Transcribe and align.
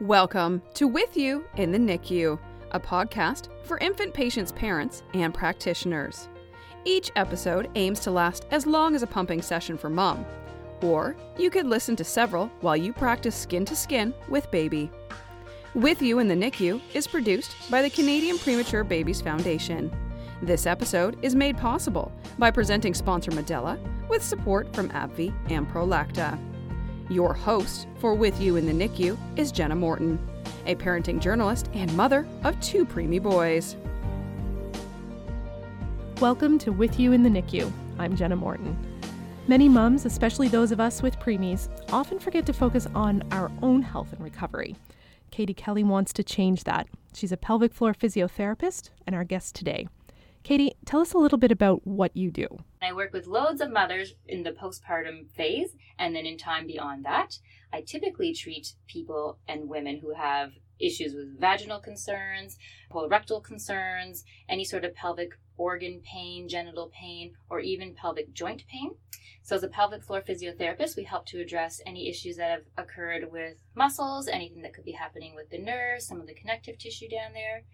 Welcome 0.00 0.62
to 0.74 0.86
With 0.86 1.16
You 1.16 1.44
in 1.56 1.72
the 1.72 1.78
NICU, 1.78 2.38
a 2.70 2.78
podcast 2.78 3.48
for 3.64 3.78
infant 3.78 4.14
patients' 4.14 4.52
parents 4.52 5.02
and 5.12 5.34
practitioners. 5.34 6.28
Each 6.84 7.10
episode 7.16 7.68
aims 7.74 7.98
to 8.00 8.12
last 8.12 8.46
as 8.52 8.64
long 8.64 8.94
as 8.94 9.02
a 9.02 9.08
pumping 9.08 9.42
session 9.42 9.76
for 9.76 9.90
mom, 9.90 10.24
or 10.82 11.16
you 11.36 11.50
could 11.50 11.66
listen 11.66 11.96
to 11.96 12.04
several 12.04 12.46
while 12.60 12.76
you 12.76 12.92
practice 12.92 13.34
skin 13.34 13.64
to 13.64 13.74
skin 13.74 14.14
with 14.28 14.48
baby. 14.52 14.88
With 15.74 16.00
You 16.00 16.20
in 16.20 16.28
the 16.28 16.36
NICU 16.36 16.80
is 16.94 17.08
produced 17.08 17.56
by 17.68 17.82
the 17.82 17.90
Canadian 17.90 18.38
Premature 18.38 18.84
Babies 18.84 19.20
Foundation. 19.20 19.90
This 20.40 20.64
episode 20.64 21.18
is 21.24 21.34
made 21.34 21.56
possible 21.56 22.12
by 22.38 22.52
presenting 22.52 22.94
sponsor 22.94 23.32
Medela 23.32 23.80
with 24.08 24.22
support 24.22 24.72
from 24.76 24.90
AbbVie 24.90 25.34
and 25.50 25.68
Prolacta. 25.68 26.38
Your 27.10 27.32
host 27.32 27.86
for 28.00 28.14
With 28.14 28.38
You 28.38 28.56
in 28.56 28.66
the 28.66 28.88
NICU 28.88 29.16
is 29.38 29.50
Jenna 29.50 29.74
Morton, 29.74 30.18
a 30.66 30.74
parenting 30.74 31.20
journalist 31.20 31.70
and 31.72 31.90
mother 31.96 32.28
of 32.44 32.60
two 32.60 32.84
preemie 32.84 33.22
boys. 33.22 33.76
Welcome 36.20 36.58
to 36.58 36.70
With 36.70 37.00
You 37.00 37.12
in 37.12 37.22
the 37.22 37.30
NICU. 37.30 37.72
I'm 37.98 38.14
Jenna 38.14 38.36
Morton. 38.36 38.76
Many 39.46 39.70
mums, 39.70 40.04
especially 40.04 40.48
those 40.48 40.70
of 40.70 40.80
us 40.80 41.00
with 41.00 41.18
preemies, 41.18 41.70
often 41.94 42.18
forget 42.18 42.44
to 42.44 42.52
focus 42.52 42.86
on 42.94 43.26
our 43.32 43.50
own 43.62 43.80
health 43.80 44.12
and 44.12 44.22
recovery. 44.22 44.76
Katie 45.30 45.54
Kelly 45.54 45.84
wants 45.84 46.12
to 46.12 46.22
change 46.22 46.64
that. 46.64 46.88
She's 47.14 47.32
a 47.32 47.38
pelvic 47.38 47.72
floor 47.72 47.94
physiotherapist 47.94 48.90
and 49.06 49.16
our 49.16 49.24
guest 49.24 49.54
today. 49.54 49.88
Katie, 50.42 50.74
tell 50.84 51.00
us 51.00 51.14
a 51.14 51.18
little 51.18 51.38
bit 51.38 51.52
about 51.52 51.86
what 51.86 52.14
you 52.14 52.30
do. 52.30 52.48
I 52.80 52.92
work 52.92 53.12
with 53.12 53.26
loads 53.26 53.60
of 53.60 53.70
mothers 53.70 54.14
in 54.26 54.42
the 54.42 54.52
postpartum 54.52 55.30
phase 55.30 55.74
and 55.98 56.14
then 56.14 56.26
in 56.26 56.38
time 56.38 56.66
beyond 56.66 57.04
that. 57.04 57.38
I 57.72 57.82
typically 57.82 58.32
treat 58.32 58.74
people 58.86 59.38
and 59.48 59.68
women 59.68 59.98
who 59.98 60.14
have 60.14 60.52
issues 60.80 61.14
with 61.14 61.40
vaginal 61.40 61.80
concerns, 61.80 62.56
colorectal 62.90 63.42
concerns, 63.42 64.24
any 64.48 64.64
sort 64.64 64.84
of 64.84 64.94
pelvic 64.94 65.30
organ 65.56 66.00
pain, 66.04 66.48
genital 66.48 66.90
pain, 66.94 67.34
or 67.50 67.60
even 67.60 67.94
pelvic 67.94 68.32
joint 68.32 68.64
pain. 68.68 68.92
So, 69.42 69.56
as 69.56 69.62
a 69.62 69.68
pelvic 69.68 70.04
floor 70.04 70.22
physiotherapist, 70.22 70.96
we 70.96 71.04
help 71.04 71.26
to 71.26 71.40
address 71.40 71.80
any 71.86 72.08
issues 72.08 72.36
that 72.36 72.50
have 72.50 72.64
occurred 72.76 73.32
with 73.32 73.56
muscles, 73.74 74.28
anything 74.28 74.62
that 74.62 74.74
could 74.74 74.84
be 74.84 74.92
happening 74.92 75.34
with 75.34 75.50
the 75.50 75.58
nerves, 75.58 76.06
some 76.06 76.20
of 76.20 76.26
the 76.26 76.34
connective 76.34 76.78
tissue 76.78 77.08
down 77.08 77.32
there. 77.32 77.64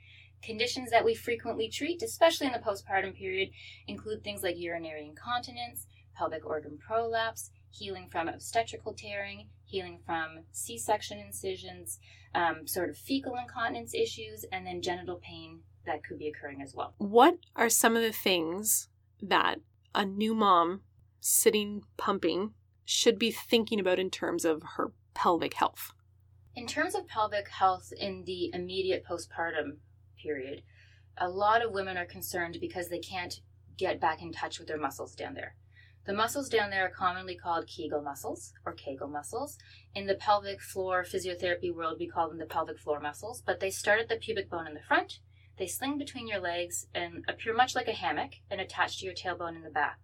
Conditions 0.42 0.90
that 0.90 1.04
we 1.04 1.14
frequently 1.14 1.68
treat, 1.68 2.02
especially 2.02 2.46
in 2.46 2.52
the 2.52 2.58
postpartum 2.58 3.14
period, 3.14 3.50
include 3.86 4.22
things 4.22 4.42
like 4.42 4.58
urinary 4.58 5.06
incontinence, 5.06 5.86
pelvic 6.16 6.44
organ 6.46 6.78
prolapse, 6.78 7.50
healing 7.70 8.08
from 8.08 8.28
obstetrical 8.28 8.94
tearing, 8.94 9.48
healing 9.64 9.98
from 10.04 10.44
C 10.52 10.78
section 10.78 11.18
incisions, 11.18 11.98
um, 12.34 12.66
sort 12.66 12.90
of 12.90 12.96
fecal 12.96 13.36
incontinence 13.36 13.94
issues, 13.94 14.44
and 14.52 14.66
then 14.66 14.82
genital 14.82 15.16
pain 15.16 15.60
that 15.86 16.04
could 16.04 16.18
be 16.18 16.28
occurring 16.28 16.62
as 16.62 16.74
well. 16.74 16.94
What 16.98 17.38
are 17.56 17.68
some 17.68 17.96
of 17.96 18.02
the 18.02 18.12
things 18.12 18.88
that 19.22 19.58
a 19.94 20.04
new 20.04 20.34
mom 20.34 20.82
sitting 21.20 21.82
pumping 21.96 22.54
should 22.84 23.18
be 23.18 23.30
thinking 23.30 23.80
about 23.80 23.98
in 23.98 24.10
terms 24.10 24.44
of 24.44 24.62
her 24.76 24.92
pelvic 25.14 25.54
health? 25.54 25.92
In 26.54 26.66
terms 26.66 26.94
of 26.94 27.08
pelvic 27.08 27.48
health 27.48 27.92
in 27.98 28.24
the 28.24 28.50
immediate 28.54 29.04
postpartum 29.08 29.78
period, 30.24 30.62
a 31.18 31.28
lot 31.28 31.64
of 31.64 31.72
women 31.72 31.96
are 31.96 32.06
concerned 32.06 32.56
because 32.60 32.88
they 32.88 32.98
can't 32.98 33.40
get 33.76 34.00
back 34.00 34.22
in 34.22 34.32
touch 34.32 34.58
with 34.58 34.66
their 34.68 34.80
muscles 34.80 35.14
down 35.14 35.34
there. 35.34 35.54
The 36.06 36.12
muscles 36.12 36.48
down 36.48 36.70
there 36.70 36.84
are 36.84 36.90
commonly 36.90 37.34
called 37.34 37.66
Kegel 37.66 38.02
muscles 38.02 38.52
or 38.66 38.72
Kegel 38.72 39.08
muscles. 39.08 39.56
In 39.94 40.06
the 40.06 40.14
pelvic 40.14 40.60
floor 40.60 41.02
physiotherapy 41.02 41.74
world, 41.74 41.96
we 41.98 42.08
call 42.08 42.28
them 42.28 42.38
the 42.38 42.46
pelvic 42.46 42.78
floor 42.78 43.00
muscles, 43.00 43.42
but 43.44 43.60
they 43.60 43.70
start 43.70 44.00
at 44.00 44.08
the 44.08 44.16
pubic 44.16 44.50
bone 44.50 44.66
in 44.66 44.74
the 44.74 44.82
front. 44.82 45.20
They 45.58 45.66
sling 45.66 45.98
between 45.98 46.26
your 46.26 46.40
legs 46.40 46.88
and 46.94 47.24
appear 47.28 47.54
much 47.54 47.74
like 47.74 47.88
a 47.88 47.92
hammock 47.92 48.32
and 48.50 48.60
attach 48.60 48.98
to 48.98 49.06
your 49.06 49.14
tailbone 49.14 49.56
in 49.56 49.62
the 49.62 49.70
back. 49.70 49.98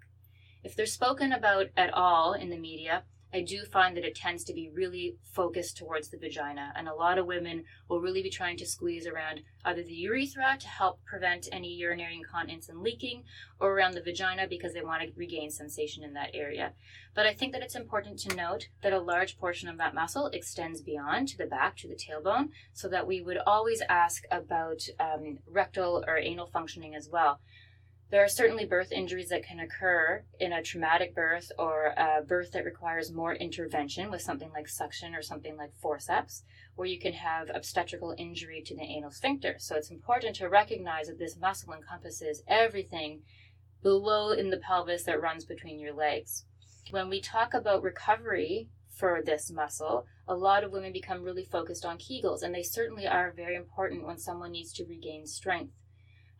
If 0.62 0.74
they're 0.74 0.86
spoken 0.86 1.32
about 1.32 1.66
at 1.76 1.92
all 1.92 2.32
in 2.32 2.50
the 2.50 2.58
media, 2.58 3.04
I 3.32 3.42
do 3.42 3.64
find 3.64 3.96
that 3.96 4.04
it 4.04 4.16
tends 4.16 4.42
to 4.44 4.52
be 4.52 4.70
really 4.74 5.16
focused 5.32 5.76
towards 5.76 6.08
the 6.08 6.18
vagina, 6.18 6.72
and 6.74 6.88
a 6.88 6.94
lot 6.94 7.16
of 7.16 7.26
women 7.26 7.64
will 7.88 8.00
really 8.00 8.22
be 8.22 8.30
trying 8.30 8.56
to 8.56 8.66
squeeze 8.66 9.06
around 9.06 9.42
either 9.64 9.82
the 9.82 9.94
urethra 9.94 10.56
to 10.58 10.66
help 10.66 11.04
prevent 11.04 11.48
any 11.52 11.72
urinary 11.74 12.16
incontinence 12.16 12.68
and 12.68 12.80
leaking, 12.80 13.22
or 13.60 13.72
around 13.72 13.94
the 13.94 14.02
vagina 14.02 14.46
because 14.48 14.72
they 14.72 14.82
want 14.82 15.02
to 15.02 15.12
regain 15.16 15.50
sensation 15.50 16.02
in 16.02 16.14
that 16.14 16.30
area. 16.34 16.72
But 17.14 17.26
I 17.26 17.34
think 17.34 17.52
that 17.52 17.62
it's 17.62 17.76
important 17.76 18.18
to 18.20 18.34
note 18.34 18.68
that 18.82 18.92
a 18.92 19.00
large 19.00 19.38
portion 19.38 19.68
of 19.68 19.78
that 19.78 19.94
muscle 19.94 20.26
extends 20.28 20.80
beyond 20.80 21.28
to 21.28 21.38
the 21.38 21.46
back, 21.46 21.76
to 21.78 21.88
the 21.88 21.94
tailbone, 21.94 22.48
so 22.72 22.88
that 22.88 23.06
we 23.06 23.20
would 23.20 23.38
always 23.46 23.82
ask 23.88 24.24
about 24.30 24.82
um, 24.98 25.38
rectal 25.46 26.04
or 26.06 26.18
anal 26.18 26.46
functioning 26.46 26.94
as 26.94 27.08
well. 27.08 27.40
There 28.10 28.24
are 28.24 28.28
certainly 28.28 28.64
birth 28.64 28.90
injuries 28.90 29.28
that 29.28 29.44
can 29.44 29.60
occur 29.60 30.24
in 30.40 30.52
a 30.52 30.64
traumatic 30.64 31.14
birth 31.14 31.52
or 31.56 31.94
a 31.96 32.22
birth 32.26 32.50
that 32.52 32.64
requires 32.64 33.12
more 33.12 33.34
intervention 33.34 34.10
with 34.10 34.20
something 34.20 34.50
like 34.50 34.66
suction 34.66 35.14
or 35.14 35.22
something 35.22 35.56
like 35.56 35.76
forceps, 35.80 36.42
where 36.74 36.88
you 36.88 36.98
can 36.98 37.12
have 37.12 37.50
obstetrical 37.54 38.12
injury 38.18 38.62
to 38.66 38.74
the 38.74 38.82
anal 38.82 39.12
sphincter. 39.12 39.54
So 39.58 39.76
it's 39.76 39.92
important 39.92 40.34
to 40.36 40.48
recognize 40.48 41.06
that 41.06 41.20
this 41.20 41.38
muscle 41.38 41.72
encompasses 41.72 42.42
everything 42.48 43.22
below 43.80 44.32
in 44.32 44.50
the 44.50 44.58
pelvis 44.58 45.04
that 45.04 45.22
runs 45.22 45.44
between 45.44 45.78
your 45.78 45.94
legs. 45.94 46.44
When 46.90 47.08
we 47.08 47.20
talk 47.20 47.54
about 47.54 47.84
recovery 47.84 48.70
for 48.90 49.22
this 49.24 49.52
muscle, 49.52 50.04
a 50.26 50.34
lot 50.34 50.64
of 50.64 50.72
women 50.72 50.92
become 50.92 51.22
really 51.22 51.44
focused 51.44 51.86
on 51.86 51.98
Kegels, 51.98 52.42
and 52.42 52.52
they 52.52 52.64
certainly 52.64 53.06
are 53.06 53.32
very 53.34 53.54
important 53.54 54.04
when 54.04 54.18
someone 54.18 54.50
needs 54.50 54.72
to 54.72 54.84
regain 54.84 55.26
strength. 55.26 55.74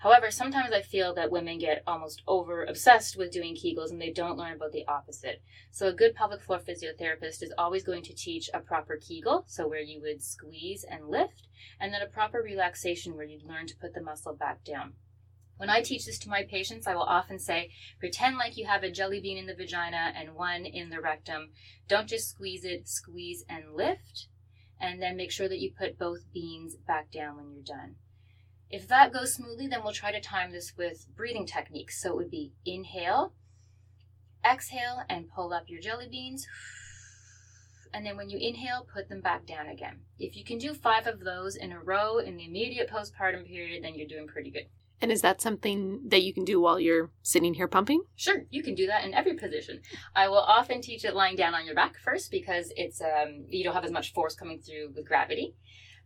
However, 0.01 0.31
sometimes 0.31 0.73
I 0.73 0.81
feel 0.81 1.13
that 1.15 1.31
women 1.31 1.59
get 1.59 1.83
almost 1.87 2.23
over 2.27 2.65
obsessed 2.65 3.19
with 3.19 3.33
doing 3.33 3.55
Kegels 3.55 3.91
and 3.91 4.01
they 4.01 4.11
don't 4.11 4.39
learn 4.39 4.55
about 4.55 4.73
the 4.73 4.87
opposite. 4.89 5.43
So, 5.71 5.89
a 5.89 5.93
good 5.93 6.15
pelvic 6.15 6.41
floor 6.41 6.59
physiotherapist 6.59 7.43
is 7.43 7.53
always 7.59 7.85
going 7.85 8.03
to 8.05 8.15
teach 8.15 8.49
a 8.55 8.61
proper 8.61 8.97
Kegel, 8.97 9.45
so 9.47 9.69
where 9.69 9.83
you 9.83 10.01
would 10.01 10.23
squeeze 10.23 10.85
and 10.85 11.11
lift, 11.11 11.49
and 11.79 11.93
then 11.93 12.01
a 12.01 12.07
proper 12.07 12.41
relaxation 12.41 13.15
where 13.15 13.27
you'd 13.27 13.45
learn 13.45 13.67
to 13.67 13.77
put 13.77 13.93
the 13.93 14.01
muscle 14.01 14.35
back 14.35 14.65
down. 14.65 14.95
When 15.59 15.69
I 15.69 15.83
teach 15.83 16.07
this 16.07 16.19
to 16.21 16.31
my 16.31 16.45
patients, 16.45 16.87
I 16.87 16.95
will 16.95 17.03
often 17.03 17.39
say, 17.39 17.71
pretend 17.99 18.39
like 18.39 18.57
you 18.57 18.65
have 18.65 18.83
a 18.83 18.91
jelly 18.91 19.21
bean 19.21 19.37
in 19.37 19.45
the 19.45 19.55
vagina 19.55 20.15
and 20.17 20.35
one 20.35 20.65
in 20.65 20.89
the 20.89 21.03
rectum. 21.03 21.51
Don't 21.89 22.09
just 22.09 22.31
squeeze 22.31 22.65
it, 22.65 22.89
squeeze 22.89 23.45
and 23.51 23.75
lift, 23.75 24.29
and 24.81 25.03
then 25.03 25.19
make 25.19 25.31
sure 25.31 25.51
that 25.51 25.61
you 25.61 25.75
put 25.79 25.99
both 25.99 26.33
beans 26.33 26.77
back 26.77 27.11
down 27.13 27.37
when 27.37 27.53
you're 27.53 27.63
done. 27.63 27.97
If 28.71 28.87
that 28.87 29.13
goes 29.13 29.35
smoothly, 29.35 29.67
then 29.67 29.83
we'll 29.83 29.93
try 29.93 30.13
to 30.13 30.21
time 30.21 30.53
this 30.53 30.75
with 30.77 31.07
breathing 31.17 31.47
techniques. 31.47 32.01
So 32.01 32.11
it 32.11 32.17
would 32.17 32.31
be 32.31 32.53
inhale, 32.65 33.35
exhale, 34.49 35.03
and 35.09 35.29
pull 35.29 35.53
up 35.53 35.65
your 35.67 35.81
jelly 35.81 36.09
beans. 36.09 36.47
And 37.93 38.07
then 38.07 38.17
when 38.17 38.31
you 38.31 38.39
inhale, 38.41 38.87
put 38.95 39.09
them 39.09 39.21
back 39.21 39.45
down 39.45 39.67
again. 39.67 40.03
If 40.21 40.37
you 40.37 40.45
can 40.45 40.59
do 40.59 40.73
five 40.73 41.09
of 41.09 41.21
those 41.21 41.57
in 41.57 41.73
a 41.73 41.81
row 41.81 42.19
in 42.19 42.37
the 42.37 42.45
immediate 42.45 42.89
postpartum 42.89 43.45
period, 43.45 43.83
then 43.83 43.97
you're 43.97 44.07
doing 44.07 44.29
pretty 44.29 44.53
good. 44.53 44.67
And 45.03 45.11
is 45.11 45.23
that 45.23 45.41
something 45.41 46.03
that 46.09 46.23
you 46.23 46.33
can 46.33 46.45
do 46.45 46.61
while 46.61 46.79
you're 46.79 47.11
sitting 47.23 47.55
here 47.55 47.67
pumping? 47.67 48.05
Sure, 48.15 48.45
you 48.51 48.63
can 48.63 48.75
do 48.75 48.87
that 48.87 49.05
in 49.05 49.15
every 49.15 49.35
position. 49.35 49.81
I 50.15 50.29
will 50.29 50.37
often 50.37 50.83
teach 50.83 51.05
it 51.05 51.17
lying 51.17 51.37
down 51.37 51.55
on 51.55 51.65
your 51.65 51.75
back 51.75 51.95
first 52.05 52.31
because 52.31 52.71
it's 52.77 53.01
um, 53.01 53.47
you 53.49 53.65
don't 53.65 53.75
have 53.75 53.85
as 53.85 53.91
much 53.91 54.13
force 54.13 54.37
coming 54.37 54.61
through 54.61 54.93
with 54.95 55.09
gravity 55.09 55.55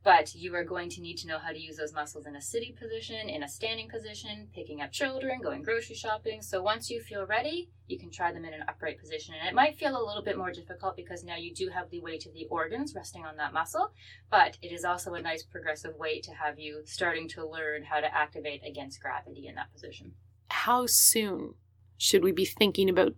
but 0.05 0.35
you 0.35 0.55
are 0.55 0.65
going 0.65 0.91
to 0.91 1.01
need 1.01 1.17
to 1.17 1.27
know 1.27 1.39
how 1.39 1.51
to 1.51 1.59
use 1.59 1.79
those 1.79 1.95
muscles 1.95 2.27
in 2.27 2.37
a 2.37 2.41
sitting 2.41 2.75
position, 2.75 3.31
in 3.31 3.43
a 3.43 3.49
standing 3.49 3.89
position, 3.89 4.49
picking 4.55 4.83
up 4.83 4.93
children, 4.93 5.41
going 5.43 5.63
grocery 5.63 5.97
shopping. 5.97 6.43
So 6.43 6.63
once 6.63 6.91
you 6.91 7.01
feel 7.01 7.25
ready, 7.25 7.71
you 7.87 7.99
can 7.99 8.11
try 8.11 8.31
them 8.31 8.45
in 8.45 8.53
an 8.53 8.65
upright 8.69 9.01
position. 9.01 9.35
And 9.39 9.49
it 9.49 9.55
might 9.55 9.77
feel 9.77 9.97
a 9.97 10.07
little 10.07 10.23
bit 10.23 10.37
more 10.37 10.53
difficult 10.53 10.95
because 10.95 11.25
now 11.25 11.37
you 11.37 11.55
do 11.55 11.71
have 11.71 11.89
the 11.89 12.03
weight 12.03 12.27
of 12.27 12.35
the 12.35 12.47
organs 12.51 12.95
resting 12.95 13.25
on 13.25 13.37
that 13.39 13.55
muscle, 13.55 13.93
but 14.31 14.59
it 14.61 14.73
is 14.73 14.85
also 14.85 15.15
a 15.15 15.23
nice 15.23 15.43
progressive 15.43 15.97
weight 15.97 16.23
to 16.25 16.33
have 16.33 16.59
you 16.59 16.83
starting 16.85 17.27
to 17.29 17.49
learn 17.49 17.85
how 17.85 18.01
to 18.01 18.15
activate 18.15 18.61
against 18.63 19.01
gravity 19.01 19.47
in 19.47 19.55
that 19.55 19.73
position. 19.73 20.13
How 20.51 20.85
soon 20.85 21.55
should 21.97 22.23
we 22.23 22.33
be 22.33 22.45
thinking 22.45 22.91
about 22.91 23.15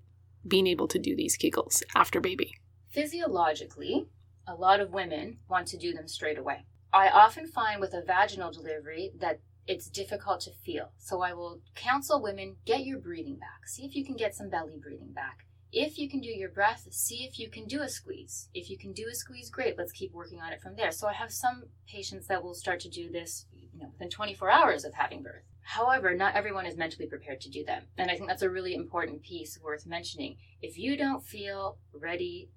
being 0.46 0.68
able 0.68 0.86
to 0.86 1.00
do 1.00 1.16
these 1.16 1.36
Kegels 1.36 1.82
after 1.96 2.20
baby? 2.20 2.54
Physiologically, 2.90 4.06
a 4.46 4.54
lot 4.54 4.78
of 4.78 4.92
women 4.92 5.38
want 5.48 5.66
to 5.68 5.76
do 5.76 5.92
them 5.92 6.06
straight 6.06 6.38
away. 6.38 6.64
I 6.96 7.10
often 7.10 7.46
find 7.46 7.78
with 7.78 7.92
a 7.92 8.00
vaginal 8.00 8.50
delivery 8.50 9.12
that 9.20 9.40
it's 9.66 9.90
difficult 9.90 10.40
to 10.40 10.50
feel. 10.50 10.92
So 10.96 11.20
I 11.20 11.34
will 11.34 11.60
counsel 11.74 12.22
women 12.22 12.56
get 12.64 12.86
your 12.86 12.98
breathing 12.98 13.36
back. 13.36 13.66
See 13.66 13.84
if 13.84 13.94
you 13.94 14.02
can 14.02 14.16
get 14.16 14.34
some 14.34 14.48
belly 14.48 14.78
breathing 14.82 15.12
back. 15.12 15.44
If 15.70 15.98
you 15.98 16.08
can 16.08 16.20
do 16.20 16.30
your 16.30 16.48
breath, 16.48 16.86
see 16.90 17.24
if 17.24 17.38
you 17.38 17.50
can 17.50 17.66
do 17.66 17.82
a 17.82 17.88
squeeze. 17.90 18.48
If 18.54 18.70
you 18.70 18.78
can 18.78 18.94
do 18.94 19.08
a 19.10 19.14
squeeze, 19.14 19.50
great. 19.50 19.76
Let's 19.76 19.92
keep 19.92 20.14
working 20.14 20.40
on 20.40 20.54
it 20.54 20.62
from 20.62 20.76
there. 20.76 20.90
So 20.90 21.06
I 21.06 21.12
have 21.12 21.30
some 21.30 21.64
patients 21.86 22.28
that 22.28 22.42
will 22.42 22.54
start 22.54 22.80
to 22.80 22.88
do 22.88 23.10
this, 23.10 23.44
you 23.52 23.78
know, 23.78 23.90
within 23.92 24.08
24 24.08 24.50
hours 24.50 24.86
of 24.86 24.94
having 24.94 25.22
birth. 25.22 25.42
However, 25.60 26.14
not 26.14 26.34
everyone 26.34 26.64
is 26.64 26.78
mentally 26.78 27.06
prepared 27.06 27.42
to 27.42 27.50
do 27.50 27.62
that. 27.66 27.82
And 27.98 28.10
I 28.10 28.14
think 28.14 28.28
that's 28.28 28.40
a 28.40 28.48
really 28.48 28.72
important 28.72 29.22
piece 29.22 29.58
worth 29.62 29.84
mentioning. 29.84 30.38
If 30.62 30.78
you 30.78 30.96
don't 30.96 31.22
feel 31.22 31.76
ready 31.92 32.48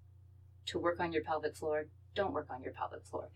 to 0.67 0.79
work 0.79 1.01
on 1.01 1.11
your 1.11 1.23
pelvic 1.23 1.57
floor, 1.57 1.87
don't 2.15 2.31
work 2.31 2.47
on 2.49 2.63
your 2.63 2.71
pelvic 2.71 3.03
floor 3.03 3.31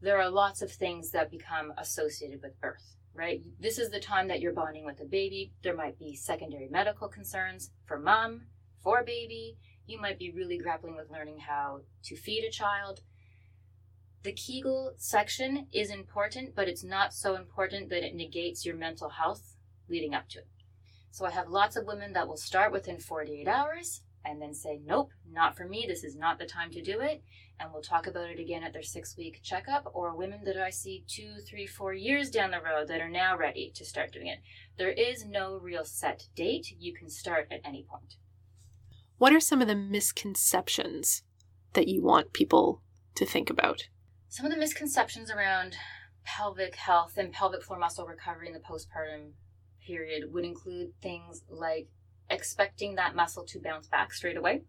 there 0.00 0.20
are 0.20 0.30
lots 0.30 0.62
of 0.62 0.70
things 0.70 1.10
that 1.10 1.30
become 1.30 1.72
associated 1.76 2.40
with 2.42 2.60
birth, 2.60 2.96
right? 3.14 3.42
This 3.58 3.78
is 3.78 3.90
the 3.90 4.00
time 4.00 4.28
that 4.28 4.40
you're 4.40 4.52
bonding 4.52 4.84
with 4.84 5.00
a 5.00 5.04
baby. 5.04 5.52
There 5.62 5.74
might 5.74 5.98
be 5.98 6.14
secondary 6.14 6.68
medical 6.68 7.08
concerns 7.08 7.70
for 7.84 7.98
mom, 7.98 8.46
for 8.82 9.02
baby. 9.04 9.56
You 9.86 10.00
might 10.00 10.18
be 10.18 10.30
really 10.30 10.58
grappling 10.58 10.94
with 10.94 11.10
learning 11.10 11.38
how 11.38 11.80
to 12.04 12.16
feed 12.16 12.44
a 12.44 12.50
child. 12.50 13.00
The 14.22 14.32
Kegel 14.32 14.94
section 14.96 15.66
is 15.72 15.90
important, 15.90 16.54
but 16.54 16.68
it's 16.68 16.84
not 16.84 17.12
so 17.12 17.34
important 17.34 17.88
that 17.90 18.04
it 18.04 18.14
negates 18.14 18.66
your 18.66 18.76
mental 18.76 19.08
health 19.08 19.56
leading 19.88 20.14
up 20.14 20.28
to 20.30 20.40
it. 20.40 20.48
So 21.10 21.24
I 21.24 21.30
have 21.30 21.48
lots 21.48 21.76
of 21.76 21.86
women 21.86 22.12
that 22.12 22.28
will 22.28 22.36
start 22.36 22.72
within 22.72 22.98
48 22.98 23.48
hours 23.48 24.02
and 24.28 24.40
then 24.42 24.52
say, 24.52 24.80
nope, 24.84 25.10
not 25.30 25.56
for 25.56 25.66
me. 25.66 25.86
This 25.88 26.04
is 26.04 26.16
not 26.16 26.38
the 26.38 26.46
time 26.46 26.70
to 26.72 26.82
do 26.82 27.00
it. 27.00 27.22
And 27.58 27.72
we'll 27.72 27.82
talk 27.82 28.06
about 28.06 28.30
it 28.30 28.38
again 28.38 28.62
at 28.62 28.72
their 28.72 28.82
six 28.82 29.16
week 29.16 29.40
checkup, 29.42 29.90
or 29.94 30.14
women 30.14 30.40
that 30.44 30.56
I 30.56 30.70
see 30.70 31.04
two, 31.08 31.36
three, 31.48 31.66
four 31.66 31.92
years 31.92 32.30
down 32.30 32.50
the 32.50 32.60
road 32.60 32.88
that 32.88 33.00
are 33.00 33.08
now 33.08 33.36
ready 33.36 33.72
to 33.74 33.84
start 33.84 34.12
doing 34.12 34.28
it. 34.28 34.38
There 34.76 34.90
is 34.90 35.24
no 35.24 35.58
real 35.58 35.84
set 35.84 36.28
date. 36.36 36.74
You 36.78 36.94
can 36.94 37.08
start 37.08 37.48
at 37.50 37.60
any 37.64 37.84
point. 37.88 38.16
What 39.16 39.32
are 39.32 39.40
some 39.40 39.60
of 39.60 39.66
the 39.66 39.74
misconceptions 39.74 41.24
that 41.72 41.88
you 41.88 42.02
want 42.02 42.32
people 42.32 42.82
to 43.16 43.26
think 43.26 43.50
about? 43.50 43.88
Some 44.28 44.46
of 44.46 44.52
the 44.52 44.58
misconceptions 44.58 45.30
around 45.30 45.74
pelvic 46.24 46.76
health 46.76 47.16
and 47.16 47.32
pelvic 47.32 47.64
floor 47.64 47.78
muscle 47.78 48.06
recovery 48.06 48.46
in 48.46 48.52
the 48.52 48.60
postpartum 48.60 49.32
period 49.84 50.32
would 50.32 50.44
include 50.44 50.92
things 51.02 51.42
like 51.48 51.88
expecting 52.30 52.94
that 52.94 53.14
muscle 53.14 53.44
to 53.44 53.60
bounce 53.60 53.86
back 53.86 54.12
straight 54.12 54.36
away. 54.36 54.62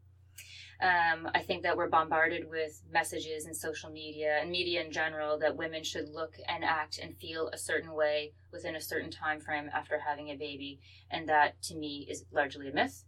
Um, 0.81 1.29
I 1.35 1.41
think 1.41 1.63
that 1.63 1.75
we're 1.75 1.89
bombarded 1.89 2.49
with 2.49 2.81
messages 2.89 3.45
in 3.45 3.53
social 3.53 3.89
media 3.89 4.37
and 4.41 4.49
media 4.49 4.81
in 4.81 4.91
general 4.91 5.37
that 5.39 5.57
women 5.57 5.83
should 5.83 6.07
look 6.07 6.35
and 6.47 6.63
act 6.63 6.99
and 6.99 7.17
feel 7.17 7.49
a 7.49 7.57
certain 7.57 7.93
way 7.93 8.31
within 8.53 8.77
a 8.77 8.81
certain 8.81 9.11
time 9.11 9.41
frame 9.41 9.69
after 9.73 9.99
having 9.99 10.29
a 10.29 10.37
baby, 10.37 10.79
and 11.11 11.27
that 11.27 11.61
to 11.63 11.75
me 11.75 12.07
is 12.09 12.23
largely 12.31 12.69
a 12.69 12.73
myth. 12.73 13.03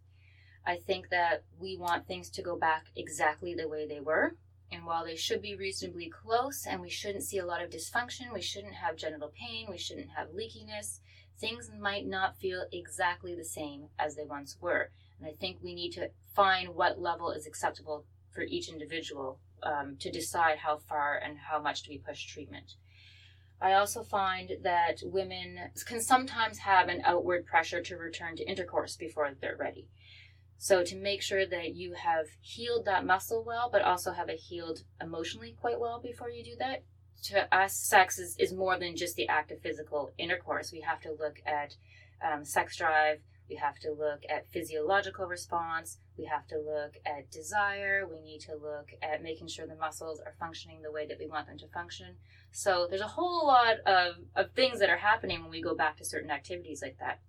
I 0.65 0.75
think 0.75 1.09
that 1.09 1.43
we 1.59 1.77
want 1.77 2.07
things 2.07 2.29
to 2.31 2.41
go 2.41 2.57
back 2.57 2.87
exactly 2.95 3.55
the 3.55 3.69
way 3.69 3.87
they 3.87 4.01
were. 4.01 4.35
And 4.71 4.85
while 4.85 5.03
they 5.03 5.17
should 5.17 5.41
be 5.41 5.55
reasonably 5.55 6.09
close 6.09 6.65
and 6.65 6.81
we 6.81 6.89
shouldn't 6.89 7.25
see 7.25 7.39
a 7.39 7.45
lot 7.45 7.61
of 7.61 7.69
dysfunction, 7.69 8.33
we 8.33 8.41
shouldn't 8.41 8.75
have 8.75 8.95
genital 8.95 9.31
pain, 9.37 9.67
we 9.69 9.77
shouldn't 9.77 10.11
have 10.15 10.29
leakiness, 10.29 10.99
things 11.39 11.69
might 11.77 12.07
not 12.07 12.37
feel 12.37 12.65
exactly 12.71 13.35
the 13.35 13.43
same 13.43 13.87
as 13.99 14.15
they 14.15 14.23
once 14.23 14.57
were. 14.61 14.91
And 15.19 15.27
I 15.27 15.33
think 15.33 15.57
we 15.61 15.75
need 15.75 15.91
to 15.93 16.09
find 16.35 16.69
what 16.69 17.01
level 17.01 17.31
is 17.31 17.45
acceptable 17.45 18.05
for 18.31 18.43
each 18.43 18.69
individual 18.69 19.39
um, 19.63 19.97
to 19.99 20.09
decide 20.09 20.59
how 20.59 20.77
far 20.77 21.17
and 21.17 21.37
how 21.37 21.61
much 21.61 21.83
do 21.83 21.89
we 21.91 21.97
push 21.97 22.25
treatment. 22.25 22.75
I 23.61 23.73
also 23.73 24.03
find 24.03 24.51
that 24.63 25.01
women 25.03 25.59
can 25.85 26.01
sometimes 26.01 26.57
have 26.59 26.87
an 26.87 27.01
outward 27.05 27.45
pressure 27.45 27.81
to 27.81 27.95
return 27.95 28.35
to 28.37 28.49
intercourse 28.49 28.95
before 28.95 29.29
they're 29.39 29.55
ready. 29.55 29.87
So, 30.63 30.83
to 30.83 30.95
make 30.95 31.23
sure 31.23 31.43
that 31.47 31.73
you 31.73 31.93
have 31.93 32.27
healed 32.39 32.85
that 32.85 33.03
muscle 33.03 33.43
well, 33.43 33.67
but 33.71 33.81
also 33.81 34.11
have 34.11 34.29
it 34.29 34.37
healed 34.37 34.83
emotionally 35.01 35.55
quite 35.59 35.79
well 35.79 35.99
before 35.99 36.29
you 36.29 36.43
do 36.43 36.55
that, 36.59 36.83
to 37.23 37.51
us, 37.51 37.73
sex 37.73 38.19
is, 38.19 38.35
is 38.37 38.53
more 38.53 38.77
than 38.77 38.95
just 38.95 39.15
the 39.15 39.27
act 39.27 39.51
of 39.51 39.59
physical 39.61 40.11
intercourse. 40.19 40.71
We 40.71 40.81
have 40.81 41.01
to 41.01 41.15
look 41.19 41.41
at 41.47 41.77
um, 42.23 42.45
sex 42.45 42.77
drive. 42.77 43.21
We 43.49 43.55
have 43.55 43.79
to 43.79 43.91
look 43.91 44.21
at 44.29 44.51
physiological 44.51 45.25
response. 45.25 45.97
We 46.15 46.25
have 46.25 46.45
to 46.49 46.59
look 46.59 46.93
at 47.07 47.31
desire. 47.31 48.07
We 48.07 48.21
need 48.21 48.41
to 48.41 48.53
look 48.53 48.91
at 49.01 49.23
making 49.23 49.47
sure 49.47 49.65
the 49.65 49.73
muscles 49.73 50.19
are 50.19 50.35
functioning 50.39 50.83
the 50.83 50.91
way 50.91 51.07
that 51.07 51.17
we 51.17 51.25
want 51.25 51.47
them 51.47 51.57
to 51.57 51.67
function. 51.69 52.17
So 52.51 52.85
there's 52.87 53.01
a 53.01 53.07
whole 53.07 53.47
lot 53.47 53.77
of, 53.87 54.17
of 54.35 54.51
things 54.51 54.77
that 54.77 54.91
are 54.91 54.97
happening 54.97 55.41
when 55.41 55.49
we 55.49 55.63
go 55.63 55.73
back 55.73 55.97
to 55.97 56.05
certain 56.05 56.29
activities 56.29 56.83
like 56.83 56.99
that. 56.99 57.19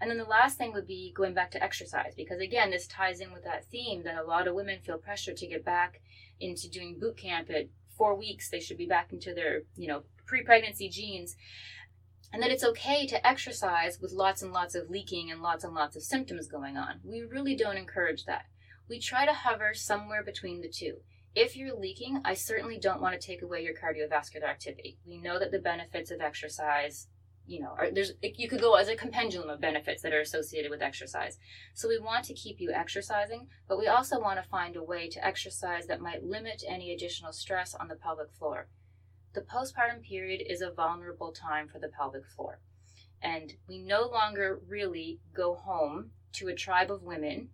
And 0.00 0.10
then 0.10 0.18
the 0.18 0.24
last 0.24 0.58
thing 0.58 0.72
would 0.72 0.86
be 0.86 1.12
going 1.14 1.34
back 1.34 1.50
to 1.52 1.62
exercise, 1.62 2.14
because 2.16 2.40
again, 2.40 2.70
this 2.70 2.86
ties 2.86 3.20
in 3.20 3.32
with 3.32 3.44
that 3.44 3.64
theme 3.66 4.02
that 4.04 4.16
a 4.16 4.24
lot 4.24 4.46
of 4.46 4.54
women 4.54 4.80
feel 4.80 4.98
pressure 4.98 5.32
to 5.32 5.46
get 5.46 5.64
back 5.64 6.00
into 6.40 6.68
doing 6.68 6.98
boot 6.98 7.16
camp 7.16 7.50
at 7.50 7.68
four 7.96 8.14
weeks. 8.14 8.50
They 8.50 8.60
should 8.60 8.78
be 8.78 8.86
back 8.86 9.12
into 9.12 9.34
their 9.34 9.62
you 9.76 9.88
know 9.88 10.02
pre-pregnancy 10.26 10.88
jeans. 10.88 11.36
And 12.32 12.42
that 12.42 12.50
it's 12.50 12.64
okay 12.64 13.06
to 13.06 13.26
exercise 13.26 14.00
with 14.00 14.12
lots 14.12 14.42
and 14.42 14.52
lots 14.52 14.74
of 14.74 14.90
leaking 14.90 15.30
and 15.30 15.40
lots 15.40 15.62
and 15.64 15.72
lots 15.74 15.96
of 15.96 16.02
symptoms 16.02 16.48
going 16.48 16.76
on. 16.76 17.00
We 17.04 17.22
really 17.22 17.54
don't 17.54 17.76
encourage 17.76 18.24
that. 18.24 18.46
We 18.88 18.98
try 18.98 19.24
to 19.24 19.32
hover 19.32 19.72
somewhere 19.74 20.24
between 20.24 20.60
the 20.60 20.68
two. 20.68 20.98
If 21.34 21.56
you're 21.56 21.78
leaking 21.78 22.20
i 22.24 22.34
certainly 22.34 22.78
don't 22.78 23.00
want 23.00 23.18
to 23.18 23.26
take 23.26 23.42
away 23.42 23.62
your 23.62 23.74
cardiovascular 23.74 24.48
activity. 24.48 24.98
We 25.06 25.18
know 25.18 25.38
that 25.38 25.52
the 25.52 25.58
benefits 25.58 26.10
of 26.10 26.20
exercise 26.20 27.08
you 27.46 27.60
know, 27.60 27.76
there's 27.92 28.12
you 28.22 28.48
could 28.48 28.60
go 28.60 28.74
as 28.74 28.88
a 28.88 28.96
compendium 28.96 29.48
of 29.48 29.60
benefits 29.60 30.02
that 30.02 30.12
are 30.12 30.20
associated 30.20 30.70
with 30.70 30.82
exercise. 30.82 31.38
So 31.74 31.88
we 31.88 31.98
want 31.98 32.24
to 32.26 32.34
keep 32.34 32.60
you 32.60 32.72
exercising, 32.72 33.48
but 33.68 33.78
we 33.78 33.86
also 33.86 34.20
want 34.20 34.42
to 34.42 34.48
find 34.48 34.76
a 34.76 34.82
way 34.82 35.08
to 35.08 35.24
exercise 35.24 35.86
that 35.86 36.00
might 36.00 36.24
limit 36.24 36.62
any 36.68 36.92
additional 36.92 37.32
stress 37.32 37.74
on 37.74 37.88
the 37.88 37.94
pelvic 37.94 38.32
floor. 38.32 38.68
The 39.34 39.42
postpartum 39.42 40.02
period 40.02 40.42
is 40.48 40.60
a 40.60 40.70
vulnerable 40.70 41.32
time 41.32 41.68
for 41.68 41.78
the 41.78 41.88
pelvic 41.88 42.26
floor. 42.26 42.60
And 43.22 43.54
we 43.68 43.78
no 43.78 44.08
longer 44.08 44.60
really 44.66 45.20
go 45.34 45.54
home 45.54 46.10
to 46.32 46.48
a 46.48 46.54
tribe 46.54 46.90
of 46.90 47.02
women 47.02 47.50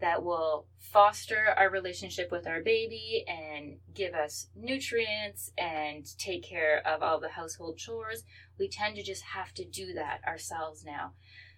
that 0.00 0.22
will 0.22 0.66
foster 0.78 1.54
our 1.56 1.70
relationship 1.70 2.30
with 2.30 2.46
our 2.46 2.60
baby 2.60 3.24
and 3.26 3.76
give 3.94 4.14
us 4.14 4.48
nutrients 4.54 5.52
and 5.56 6.06
take 6.18 6.42
care 6.42 6.82
of 6.86 7.02
all 7.02 7.18
the 7.18 7.30
household 7.30 7.78
chores. 7.78 8.24
We 8.58 8.68
tend 8.68 8.96
to 8.96 9.02
just 9.02 9.22
have 9.22 9.52
to 9.54 9.64
do 9.64 9.94
that 9.94 10.20
ourselves 10.26 10.84
now. 10.84 11.12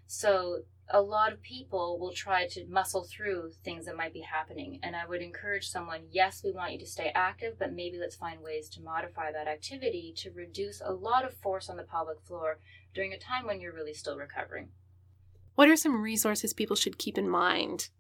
So, 0.07 0.63
a 0.91 1.03
lot 1.03 1.35
of 1.35 1.43
people 1.43 1.99
will 1.99 2.13
try 2.13 2.47
to 2.47 2.65
muscle 2.67 3.05
through 3.05 3.51
things 3.63 3.85
that 3.85 3.97
might 3.97 4.15
be 4.15 4.23
happening. 4.23 4.81
And 4.83 4.97
I 4.97 5.05
would 5.07 5.21
encourage 5.21 5.69
someone 5.69 6.05
yes, 6.11 6.43
we 6.43 6.51
want 6.51 6.73
you 6.73 6.79
to 6.79 6.87
stay 6.87 7.13
active, 7.15 7.59
but 7.59 7.75
maybe 7.75 7.99
let's 7.99 8.17
find 8.17 8.41
ways 8.41 8.71
to 8.71 8.81
modify 8.81 9.31
that 9.31 9.49
activity 9.49 10.15
to 10.17 10.31
reduce 10.31 10.81
a 10.81 10.93
lot 10.93 11.27
of 11.27 11.35
force 11.35 11.69
on 11.69 11.77
the 11.77 11.83
pelvic 11.83 12.23
floor 12.23 12.59
during 12.95 13.13
a 13.13 13.19
time 13.19 13.47
when 13.47 13.61
you're 13.61 13.75
really 13.75 13.93
still 13.93 14.17
recovering. 14.17 14.69
What 15.57 15.69
are 15.69 15.77
some 15.77 16.01
resources 16.01 16.55
people 16.55 16.77
should 16.77 16.97
keep 16.97 17.19
in 17.19 17.29
mind 17.29 17.91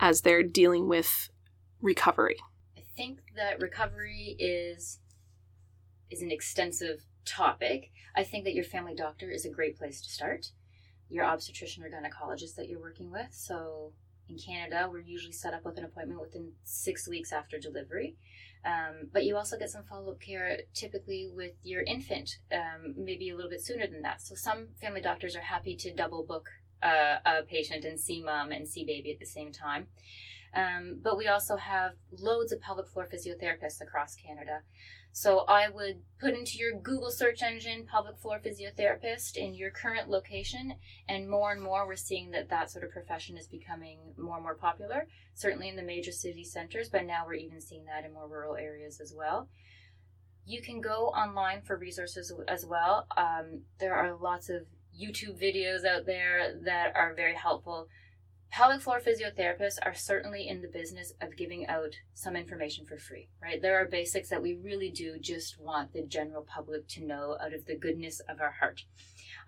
as 0.00 0.22
they're 0.22 0.42
dealing 0.42 0.88
with 0.88 1.30
recovery? 1.80 2.36
I 2.76 2.82
think 2.96 3.20
that 3.36 3.60
recovery 3.60 4.36
is 4.38 5.00
is 6.10 6.22
an 6.22 6.30
extensive 6.30 7.04
topic. 7.24 7.90
I 8.14 8.22
think 8.22 8.44
that 8.44 8.54
your 8.54 8.64
family 8.64 8.94
doctor 8.94 9.30
is 9.30 9.44
a 9.44 9.50
great 9.50 9.76
place 9.76 10.00
to 10.02 10.10
start. 10.10 10.52
Your 11.08 11.24
obstetrician 11.24 11.82
or 11.82 11.90
gynecologist 11.90 12.54
that 12.56 12.68
you're 12.68 12.80
working 12.80 13.10
with. 13.10 13.28
So 13.32 13.92
in 14.28 14.38
Canada, 14.38 14.88
we're 14.90 15.00
usually 15.00 15.32
set 15.32 15.54
up 15.54 15.64
with 15.64 15.78
an 15.78 15.84
appointment 15.84 16.20
within 16.20 16.52
six 16.64 17.08
weeks 17.08 17.32
after 17.32 17.58
delivery. 17.58 18.16
Um, 18.64 19.08
but 19.12 19.24
you 19.24 19.36
also 19.36 19.56
get 19.56 19.70
some 19.70 19.84
follow 19.84 20.12
up 20.12 20.20
care 20.20 20.58
typically 20.74 21.30
with 21.32 21.52
your 21.62 21.82
infant, 21.82 22.38
um, 22.52 22.94
maybe 22.96 23.30
a 23.30 23.36
little 23.36 23.50
bit 23.50 23.60
sooner 23.60 23.86
than 23.86 24.02
that. 24.02 24.20
So 24.20 24.34
some 24.34 24.68
family 24.80 25.00
doctors 25.00 25.36
are 25.36 25.40
happy 25.40 25.76
to 25.76 25.94
double 25.94 26.24
book 26.24 26.48
uh, 26.82 27.16
a 27.24 27.42
patient 27.42 27.84
and 27.84 27.98
see 27.98 28.22
mom 28.22 28.50
and 28.50 28.66
see 28.66 28.84
baby 28.84 29.12
at 29.12 29.20
the 29.20 29.26
same 29.26 29.52
time. 29.52 29.86
Um, 30.56 31.00
but 31.02 31.18
we 31.18 31.28
also 31.28 31.56
have 31.56 31.92
loads 32.18 32.50
of 32.50 32.62
pelvic 32.62 32.88
floor 32.88 33.06
physiotherapists 33.12 33.82
across 33.82 34.16
Canada. 34.16 34.62
So 35.12 35.40
I 35.48 35.68
would 35.68 36.02
put 36.18 36.34
into 36.34 36.58
your 36.58 36.78
Google 36.78 37.10
search 37.10 37.42
engine 37.42 37.86
pelvic 37.90 38.18
floor 38.18 38.38
physiotherapist 38.38 39.36
in 39.36 39.54
your 39.54 39.70
current 39.70 40.08
location, 40.08 40.74
and 41.08 41.28
more 41.28 41.52
and 41.52 41.62
more 41.62 41.86
we're 41.86 41.96
seeing 41.96 42.30
that 42.32 42.48
that 42.50 42.70
sort 42.70 42.84
of 42.84 42.90
profession 42.90 43.36
is 43.36 43.46
becoming 43.46 43.98
more 44.18 44.36
and 44.36 44.42
more 44.42 44.54
popular, 44.54 45.08
certainly 45.34 45.68
in 45.68 45.76
the 45.76 45.82
major 45.82 46.12
city 46.12 46.44
centers, 46.44 46.88
but 46.88 47.04
now 47.04 47.24
we're 47.26 47.34
even 47.34 47.60
seeing 47.60 47.84
that 47.84 48.04
in 48.04 48.12
more 48.12 48.28
rural 48.28 48.56
areas 48.56 49.00
as 49.00 49.14
well. 49.16 49.48
You 50.44 50.62
can 50.62 50.80
go 50.80 51.08
online 51.08 51.62
for 51.62 51.76
resources 51.76 52.32
as 52.46 52.64
well. 52.64 53.06
Um, 53.16 53.62
there 53.80 53.94
are 53.94 54.16
lots 54.16 54.48
of 54.48 54.66
YouTube 54.98 55.42
videos 55.42 55.84
out 55.84 56.06
there 56.06 56.54
that 56.64 56.94
are 56.94 57.14
very 57.14 57.34
helpful. 57.34 57.88
Pelvic 58.50 58.80
floor 58.80 59.00
physiotherapists 59.00 59.78
are 59.82 59.94
certainly 59.94 60.48
in 60.48 60.62
the 60.62 60.68
business 60.68 61.12
of 61.20 61.36
giving 61.36 61.66
out 61.66 61.94
some 62.14 62.36
information 62.36 62.86
for 62.86 62.96
free, 62.96 63.28
right? 63.42 63.60
There 63.60 63.76
are 63.76 63.86
basics 63.86 64.30
that 64.30 64.42
we 64.42 64.54
really 64.54 64.90
do 64.90 65.18
just 65.18 65.60
want 65.60 65.92
the 65.92 66.02
general 66.02 66.42
public 66.42 66.88
to 66.88 67.04
know 67.04 67.36
out 67.40 67.52
of 67.52 67.66
the 67.66 67.76
goodness 67.76 68.20
of 68.20 68.40
our 68.40 68.52
heart. 68.52 68.84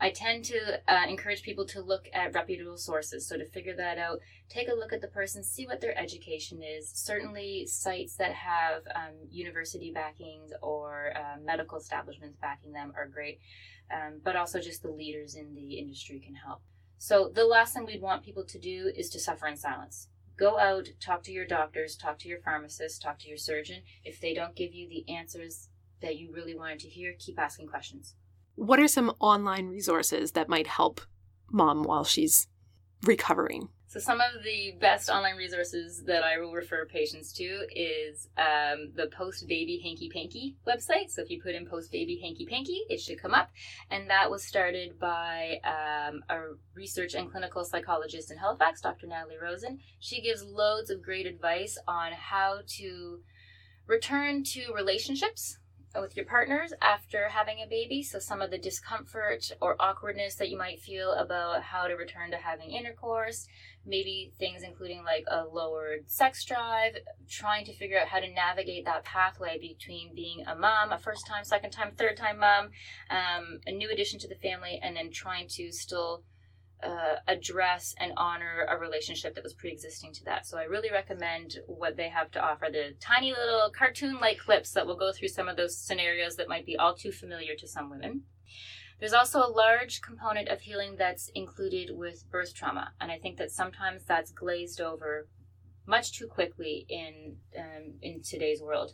I 0.01 0.11
tend 0.11 0.45
to 0.47 0.81
uh, 0.87 1.07
encourage 1.09 1.43
people 1.43 1.67
to 1.67 1.81
look 1.81 2.09
at 2.13 2.35
reputable 2.35 2.77
sources. 2.77 3.27
So, 3.27 3.37
to 3.37 3.47
figure 3.47 3.75
that 3.77 3.99
out, 3.99 4.21
take 4.49 4.69
a 4.69 4.75
look 4.75 4.93
at 4.93 5.01
the 5.01 5.09
person, 5.09 5.43
see 5.43 5.67
what 5.67 5.81
their 5.81 5.99
education 5.99 6.63
is. 6.63 6.91
Certainly, 6.95 7.67
sites 7.67 8.15
that 8.17 8.33
have 8.35 8.83
um, 8.95 9.15
university 9.31 9.91
backings 9.91 10.53
or 10.63 11.13
uh, 11.17 11.41
medical 11.43 11.79
establishments 11.79 12.37
backing 12.41 12.73
them 12.73 12.93
are 12.97 13.09
great 13.09 13.41
um, 13.91 14.21
but 14.23 14.37
also 14.37 14.61
just 14.61 14.83
the 14.83 14.91
leaders 14.91 15.35
in 15.35 15.55
the 15.55 15.79
industry 15.79 16.21
can 16.21 16.35
help. 16.35 16.61
So 16.99 17.31
the 17.33 17.45
last 17.45 17.75
thing 17.75 17.87
we'd 17.87 18.03
want 18.03 18.25
people 18.25 18.45
to 18.45 18.59
do 18.59 18.91
is 18.95 19.09
to 19.11 19.21
suffer 19.21 19.47
in 19.47 19.57
silence. 19.57 20.09
Go 20.37 20.59
out, 20.59 20.89
talk 21.01 21.23
to 21.25 21.33
your 21.33 21.47
doctors, 21.47 21.97
talk 21.97 22.19
to 22.21 22.29
your 22.29 22.41
pharmacist, 22.41 23.03
talk 23.03 23.19
to 23.21 23.29
your 23.29 23.39
surgeon. 23.39 23.83
If 24.05 24.21
they 24.21 24.35
don't 24.35 24.55
give 24.55 24.75
you 24.75 24.89
the 24.89 25.09
answers 25.13 25.69
that 26.01 26.17
you 26.17 26.33
really 26.33 26.55
wanted 26.55 26.81
to 26.81 26.89
hear, 26.89 27.15
keep 27.19 27.39
asking 27.39 27.69
questions. 27.69 28.15
What 28.55 28.81
are 28.81 28.89
some 28.89 29.15
online 29.21 29.69
resources 29.69 30.33
that 30.33 30.49
might 30.49 30.67
help 30.67 31.01
mom 31.51 31.83
while 31.83 32.05
she's 32.05 32.49
recovering? 33.05 33.69
So, 33.89 33.99
some 33.99 34.21
of 34.21 34.45
the 34.45 34.75
best 34.79 35.09
online 35.09 35.37
resources 35.37 36.03
that 36.05 36.23
I 36.23 36.39
will 36.39 36.53
refer 36.53 36.85
patients 36.85 37.33
to 37.33 37.45
is 37.75 38.29
um, 38.37 38.93
the 38.95 39.07
Post 39.07 39.49
Baby 39.49 39.81
Hanky 39.83 40.11
Panky 40.11 40.57
website. 40.67 41.09
So, 41.09 41.23
if 41.23 41.31
you 41.31 41.41
put 41.41 41.55
in 41.55 41.65
Post 41.67 41.91
Baby 41.91 42.21
Hanky 42.23 42.45
Panky, 42.45 42.83
it 42.91 43.01
should 43.01 43.19
come 43.19 43.33
up. 43.33 43.51
And 43.91 44.11
that 44.11 44.31
was 44.31 44.45
started 44.45 44.99
by 44.99 45.59
um, 45.65 46.23
a 46.29 46.39
research 46.75 47.15
and 47.15 47.31
clinical 47.31 47.65
psychologist 47.65 48.31
in 48.31 48.37
Halifax, 48.37 48.83
Dr. 48.83 49.07
Natalie 49.07 49.39
Rosen. 49.41 49.79
She 50.01 50.21
gives 50.21 50.43
loads 50.43 50.91
of 50.91 51.03
great 51.03 51.27
advice 51.27 51.79
on 51.89 52.13
how 52.13 52.59
to 52.77 53.21
return 53.87 54.45
to 54.45 54.71
relationships 54.75 55.57
with 55.95 56.17
your 56.17 56.27
partners 56.27 56.73
after 56.81 57.29
having 57.29 57.59
a 57.59 57.69
baby. 57.69 58.03
So, 58.03 58.19
some 58.19 58.41
of 58.41 58.51
the 58.51 58.59
discomfort 58.59 59.51
or 59.61 59.77
awkwardness 59.81 60.37
that 60.37 60.51
you 60.51 60.59
might 60.59 60.81
feel 60.81 61.13
about 61.13 61.63
how 61.63 61.87
to 61.87 61.95
return 61.95 62.31
to 62.31 62.37
having 62.37 62.71
intercourse, 62.71 63.47
maybe 63.87 64.33
things 64.39 64.63
including 64.63 65.05
like 65.05 65.25
a 65.29 65.45
lowered 65.45 66.11
sex 66.11 66.45
drive, 66.45 66.97
trying 67.29 67.65
to 67.67 67.75
figure 67.75 67.99
out 67.99 68.09
how 68.09 68.21
to 68.21 68.33
navigate 68.33 68.85
that 68.85 69.05
pathway 69.05 69.59
between 69.59 70.15
being 70.15 70.45
a 70.47 70.55
mom, 70.55 70.93
a 70.93 70.99
first 70.99 71.27
time, 71.27 71.45
second 71.45 71.71
time, 71.71 71.93
third 71.97 72.17
time 72.17 72.39
mom, 72.39 72.71
um, 73.11 73.61
a 73.67 73.73
new 73.73 73.91
addition 73.91 74.19
to 74.21 74.29
the 74.29 74.35
family, 74.37 74.79
and 74.83 74.97
then 74.97 75.11
trying 75.11 75.49
to 75.49 75.73
still 75.73 76.23
uh, 76.83 77.17
address 77.27 77.95
and 77.99 78.13
honor 78.17 78.67
a 78.69 78.79
relationship 78.79 79.35
that 79.35 79.43
was 79.43 79.55
pre-existing 79.55 80.13
to 80.15 80.25
that. 80.25 80.47
So 80.47 80.59
I 80.59 80.65
really 80.65 80.91
recommend 80.91 81.59
what 81.67 81.97
they 81.97 82.09
have 82.09 82.31
to 82.33 82.41
offer. 82.41 82.67
The 82.71 82.95
tiny 83.01 83.33
little 83.33 83.71
cartoon-like 83.77 84.39
clips 84.39 84.73
that 84.73 84.87
will 84.87 84.97
go 84.97 85.13
through 85.13 85.29
some 85.29 85.49
of 85.49 85.57
those 85.57 85.77
scenarios 85.77 86.37
that 86.37 86.49
might 86.49 86.67
be 86.67 86.77
all 86.77 86.95
too 86.95 87.13
familiar 87.13 87.55
to 87.59 87.67
some 87.67 87.91
women. 87.91 88.23
There's 89.01 89.13
also 89.13 89.41
a 89.41 89.51
large 89.51 90.01
component 90.03 90.49
of 90.49 90.61
healing 90.61 90.97
that's 90.99 91.31
included 91.35 91.91
with 91.97 92.29
birth 92.31 92.55
trauma, 92.55 92.93
and 93.01 93.13
I 93.13 93.19
think 93.19 93.39
that 93.39 93.53
sometimes 93.53 94.05
that's 94.05 94.33
glazed 94.33 94.81
over 94.81 95.29
much 95.87 96.13
too 96.13 96.27
quickly 96.27 96.85
in 96.89 97.37
um, 97.57 97.95
in 98.03 98.23
today's 98.23 98.61
world. 98.61 98.93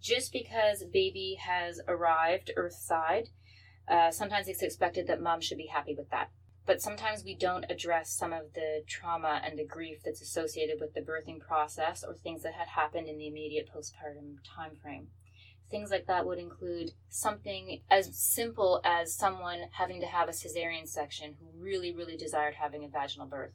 Just 0.00 0.32
because 0.32 0.84
baby 0.92 1.38
has 1.40 1.80
arrived 1.86 2.50
earthside, 2.56 3.28
uh, 3.88 4.10
sometimes 4.10 4.48
it's 4.48 4.62
expected 4.62 5.06
that 5.06 5.22
mom 5.22 5.40
should 5.40 5.56
be 5.56 5.70
happy 5.72 5.94
with 5.96 6.10
that 6.10 6.30
but 6.66 6.80
sometimes 6.80 7.24
we 7.24 7.34
don't 7.34 7.66
address 7.68 8.10
some 8.10 8.32
of 8.32 8.54
the 8.54 8.82
trauma 8.86 9.40
and 9.44 9.58
the 9.58 9.64
grief 9.64 9.98
that's 10.04 10.22
associated 10.22 10.78
with 10.80 10.94
the 10.94 11.00
birthing 11.00 11.40
process 11.40 12.02
or 12.02 12.14
things 12.14 12.42
that 12.42 12.54
had 12.54 12.68
happened 12.68 13.08
in 13.08 13.18
the 13.18 13.26
immediate 13.26 13.68
postpartum 13.74 14.36
time 14.44 14.76
frame 14.82 15.08
things 15.70 15.90
like 15.90 16.06
that 16.06 16.26
would 16.26 16.38
include 16.38 16.92
something 17.08 17.80
as 17.90 18.16
simple 18.16 18.80
as 18.84 19.14
someone 19.14 19.60
having 19.72 20.00
to 20.00 20.06
have 20.06 20.28
a 20.28 20.32
cesarean 20.32 20.86
section 20.86 21.34
who 21.38 21.62
really 21.62 21.92
really 21.92 22.16
desired 22.16 22.54
having 22.54 22.84
a 22.84 22.88
vaginal 22.88 23.26
birth 23.26 23.52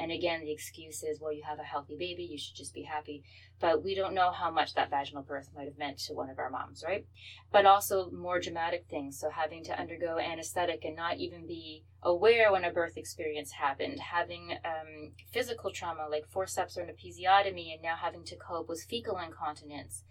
and 0.00 0.10
again, 0.10 0.40
the 0.40 0.50
excuse 0.50 1.02
is, 1.02 1.20
well, 1.20 1.32
you 1.32 1.42
have 1.46 1.58
a 1.58 1.62
healthy 1.64 1.96
baby, 1.96 2.24
you 2.24 2.38
should 2.38 2.56
just 2.56 2.72
be 2.72 2.82
happy. 2.82 3.22
But 3.60 3.84
we 3.84 3.94
don't 3.94 4.14
know 4.14 4.30
how 4.30 4.50
much 4.50 4.74
that 4.74 4.88
vaginal 4.88 5.22
birth 5.22 5.50
might 5.54 5.66
have 5.66 5.76
meant 5.76 5.98
to 5.98 6.14
one 6.14 6.30
of 6.30 6.38
our 6.38 6.48
moms, 6.48 6.82
right? 6.86 7.06
But 7.52 7.66
also 7.66 8.10
more 8.10 8.40
dramatic 8.40 8.86
things. 8.88 9.20
So 9.20 9.28
having 9.28 9.62
to 9.64 9.78
undergo 9.78 10.18
anesthetic 10.18 10.84
and 10.86 10.96
not 10.96 11.18
even 11.18 11.46
be 11.46 11.84
aware 12.02 12.50
when 12.50 12.64
a 12.64 12.72
birth 12.72 12.96
experience 12.96 13.52
happened, 13.52 14.00
having 14.00 14.52
um, 14.64 15.12
physical 15.30 15.70
trauma 15.70 16.08
like 16.10 16.26
forceps 16.26 16.78
or 16.78 16.82
an 16.82 16.94
episiotomy, 16.94 17.74
and 17.74 17.82
now 17.82 17.96
having 17.96 18.24
to 18.24 18.36
cope 18.36 18.68
with 18.68 18.82
fecal 18.88 19.18
incontinence, 19.18 20.04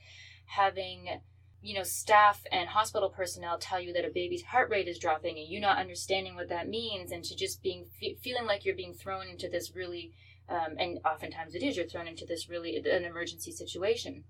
having 0.46 1.22
you 1.62 1.75
know, 1.75 1.84
staff 1.84 2.44
and 2.51 2.70
hospital 2.70 3.10
personnel 3.10 3.58
tell 3.58 3.80
you 3.80 3.92
that 3.94 4.06
a 4.06 4.10
baby's 4.10 4.44
heart 4.44 4.70
rate 4.70 4.88
is 4.88 4.98
dropping 4.98 5.38
and 5.38 5.48
you 5.48 5.60
not 5.60 5.78
understanding 5.78 6.36
what 6.36 6.50
that 6.50 6.70
means 6.70 7.12
and 7.12 7.24
to 7.25 7.36
just 7.36 7.62
being 7.62 7.86
feeling 8.22 8.46
like 8.46 8.63
you're 8.63 8.75
being 8.75 8.94
thrown 8.94 9.28
into 9.28 9.50
this 9.50 9.75
really 9.75 10.13
um, 10.50 10.75
and 10.80 11.00
oftentimes 11.06 11.54
it 11.54 11.62
is 11.62 11.78
you're 11.78 11.86
thrown 11.86 12.08
into 12.08 12.25
this 12.25 12.50
really 12.50 12.78
an 12.78 13.06
emergency 13.06 13.51
situation. 13.51 14.24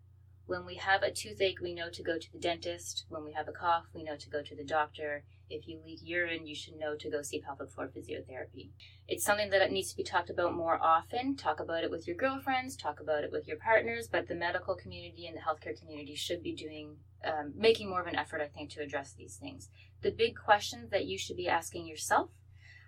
When 0.52 0.66
we 0.66 0.74
have 0.74 1.02
a 1.02 1.10
toothache, 1.10 1.62
we 1.62 1.72
know 1.72 1.88
to 1.88 2.02
go 2.02 2.18
to 2.18 2.30
the 2.30 2.38
dentist. 2.38 3.06
When 3.08 3.24
we 3.24 3.32
have 3.32 3.48
a 3.48 3.52
cough, 3.52 3.86
we 3.94 4.02
know 4.02 4.16
to 4.16 4.28
go 4.28 4.42
to 4.42 4.54
the 4.54 4.62
doctor. 4.62 5.24
If 5.48 5.66
you 5.66 5.80
leak 5.82 6.00
urine, 6.02 6.46
you 6.46 6.54
should 6.54 6.76
know 6.76 6.94
to 6.94 7.08
go 7.08 7.22
see 7.22 7.40
pelvic 7.40 7.70
floor 7.70 7.88
physiotherapy. 7.88 8.68
It's 9.08 9.24
something 9.24 9.48
that 9.48 9.72
needs 9.72 9.88
to 9.92 9.96
be 9.96 10.02
talked 10.02 10.28
about 10.28 10.54
more 10.54 10.78
often. 10.78 11.36
Talk 11.36 11.60
about 11.60 11.84
it 11.84 11.90
with 11.90 12.06
your 12.06 12.16
girlfriends, 12.16 12.76
talk 12.76 13.00
about 13.00 13.24
it 13.24 13.32
with 13.32 13.48
your 13.48 13.56
partners, 13.56 14.08
but 14.08 14.28
the 14.28 14.34
medical 14.34 14.74
community 14.74 15.26
and 15.26 15.34
the 15.34 15.40
healthcare 15.40 15.80
community 15.80 16.14
should 16.14 16.42
be 16.42 16.52
doing, 16.52 16.98
um, 17.24 17.54
making 17.56 17.88
more 17.88 18.02
of 18.02 18.06
an 18.06 18.16
effort, 18.16 18.42
I 18.42 18.48
think, 18.48 18.68
to 18.72 18.82
address 18.82 19.14
these 19.14 19.36
things. 19.36 19.70
The 20.02 20.10
big 20.10 20.36
questions 20.36 20.90
that 20.90 21.06
you 21.06 21.16
should 21.16 21.38
be 21.38 21.48
asking 21.48 21.86
yourself 21.86 22.28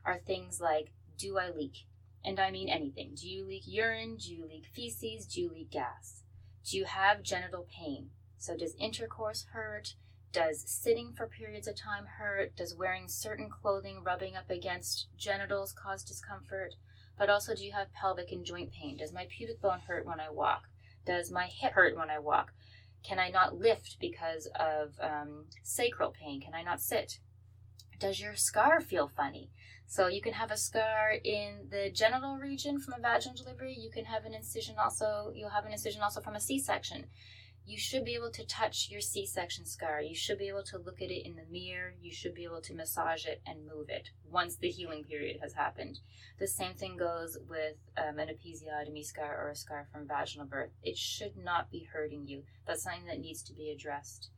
are 0.05 0.19
things 0.19 0.61
like 0.61 0.93
Do 1.17 1.39
I 1.39 1.49
leak? 1.49 1.87
And 2.23 2.39
I 2.39 2.51
mean 2.51 2.69
anything. 2.69 3.15
Do 3.15 3.27
you 3.27 3.47
leak 3.47 3.63
urine? 3.65 4.17
Do 4.17 4.35
you 4.35 4.47
leak 4.47 4.67
feces? 4.67 5.25
Do 5.25 5.41
you 5.41 5.49
leak 5.49 5.71
gas? 5.71 6.24
Do 6.65 6.79
you 6.79 6.85
have 6.87 7.23
genital 7.23 7.67
pain? 7.71 8.11
So, 8.39 8.57
does 8.57 8.75
intercourse 8.77 9.47
hurt? 9.53 9.95
Does 10.33 10.65
sitting 10.67 11.13
for 11.13 11.27
periods 11.27 11.69
of 11.69 11.77
time 11.77 12.07
hurt? 12.19 12.57
Does 12.57 12.75
wearing 12.75 13.07
certain 13.07 13.49
clothing 13.51 14.03
rubbing 14.03 14.35
up 14.35 14.51
against 14.51 15.09
genitals 15.17 15.73
cause 15.73 16.03
discomfort? 16.03 16.75
But 17.19 17.31
also, 17.31 17.55
do 17.55 17.65
you 17.65 17.73
have 17.73 17.93
pelvic 17.93 18.33
and 18.33 18.45
joint 18.45 18.73
pain? 18.73 18.97
Does 18.97 19.13
my 19.13 19.27
pubic 19.29 19.61
bone 19.61 19.81
hurt 19.87 20.07
when 20.07 20.21
I 20.21 20.31
walk? 20.31 20.65
Does 21.07 21.31
my 21.31 21.47
hip 21.47 21.73
hurt 21.73 21.97
when 21.97 22.11
I 22.11 22.19
walk? 22.19 22.53
Can 23.03 23.19
I 23.19 23.29
not 23.29 23.57
lift 23.57 23.99
because 24.01 24.49
of 24.59 24.95
um, 25.01 25.45
sacral 25.63 26.11
pain? 26.11 26.41
Can 26.41 26.55
I 26.55 26.63
not 26.63 26.81
sit? 26.81 27.19
Does 28.01 28.21
your 28.21 28.35
scar 28.35 28.81
feel 28.81 29.07
funny? 29.07 29.51
So 29.87 30.09
you 30.09 30.21
can 30.21 30.33
have 30.33 30.51
a 30.51 30.57
scar 30.57 31.13
in 31.23 31.69
the 31.71 31.91
genital 31.91 32.37
region 32.37 32.81
from 32.81 32.95
a 32.95 33.01
vaginal 33.01 33.37
delivery. 33.37 33.77
You 33.79 33.91
can 33.91 34.07
have 34.07 34.25
an 34.25 34.35
incision 34.35 34.77
also. 34.79 35.33
You'll 35.35 35.51
have 35.51 35.67
an 35.67 35.73
incision 35.73 36.03
also 36.03 36.21
from 36.21 36.35
a 36.35 36.41
C-section 36.41 37.07
you 37.67 37.79
should 37.79 38.05
be 38.05 38.15
able 38.15 38.31
to 38.31 38.45
touch 38.45 38.89
your 38.91 39.01
C 39.01 39.25
section 39.25 39.65
scar. 39.65 40.03
You 40.03 40.15
should 40.15 40.39
be 40.39 40.49
able 40.49 40.65
to 40.65 40.79
look 40.79 41.01
at 41.01 41.11
it 41.11 41.27
in 41.27 41.35
the 41.35 41.47
mirror. 41.51 41.95
You 42.01 42.13
should 42.13 42.35
be 42.35 42.45
able 42.45 42.61
to 42.61 42.75
massage 42.75 43.25
it 43.25 43.41
and 43.47 43.67
move 43.67 43.89
it 43.89 44.11
once 44.31 44.57
the 44.57 44.69
healing 44.69 45.05
period 45.05 45.39
has 45.41 45.55
happened. 45.55 46.01
The 46.39 46.47
same 46.47 46.75
thing 46.75 46.97
goes 46.99 47.39
with 47.49 47.77
um, 47.97 48.19
an 48.19 48.29
episiotomy 48.29 49.05
scar 49.05 49.43
or 49.43 49.49
a 49.49 49.57
scar 49.57 49.87
from 49.91 50.07
vaginal 50.07 50.47
birth. 50.47 50.73
It 50.83 50.99
should 50.99 51.37
not 51.37 51.71
be 51.71 51.89
hurting 51.91 52.27
you. 52.27 52.43
That's 52.67 52.83
something 52.83 53.07
that 53.07 53.21
needs 53.21 53.43
to 53.45 53.55
be 53.55 53.71
addressed. 53.71 54.29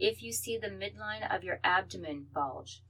If 0.00 0.22
you 0.22 0.32
see 0.32 0.58
the 0.58 0.68
midline 0.68 1.32
of 1.32 1.44
your 1.44 1.60
abdomen 1.62 2.26
bulge, 2.34 2.82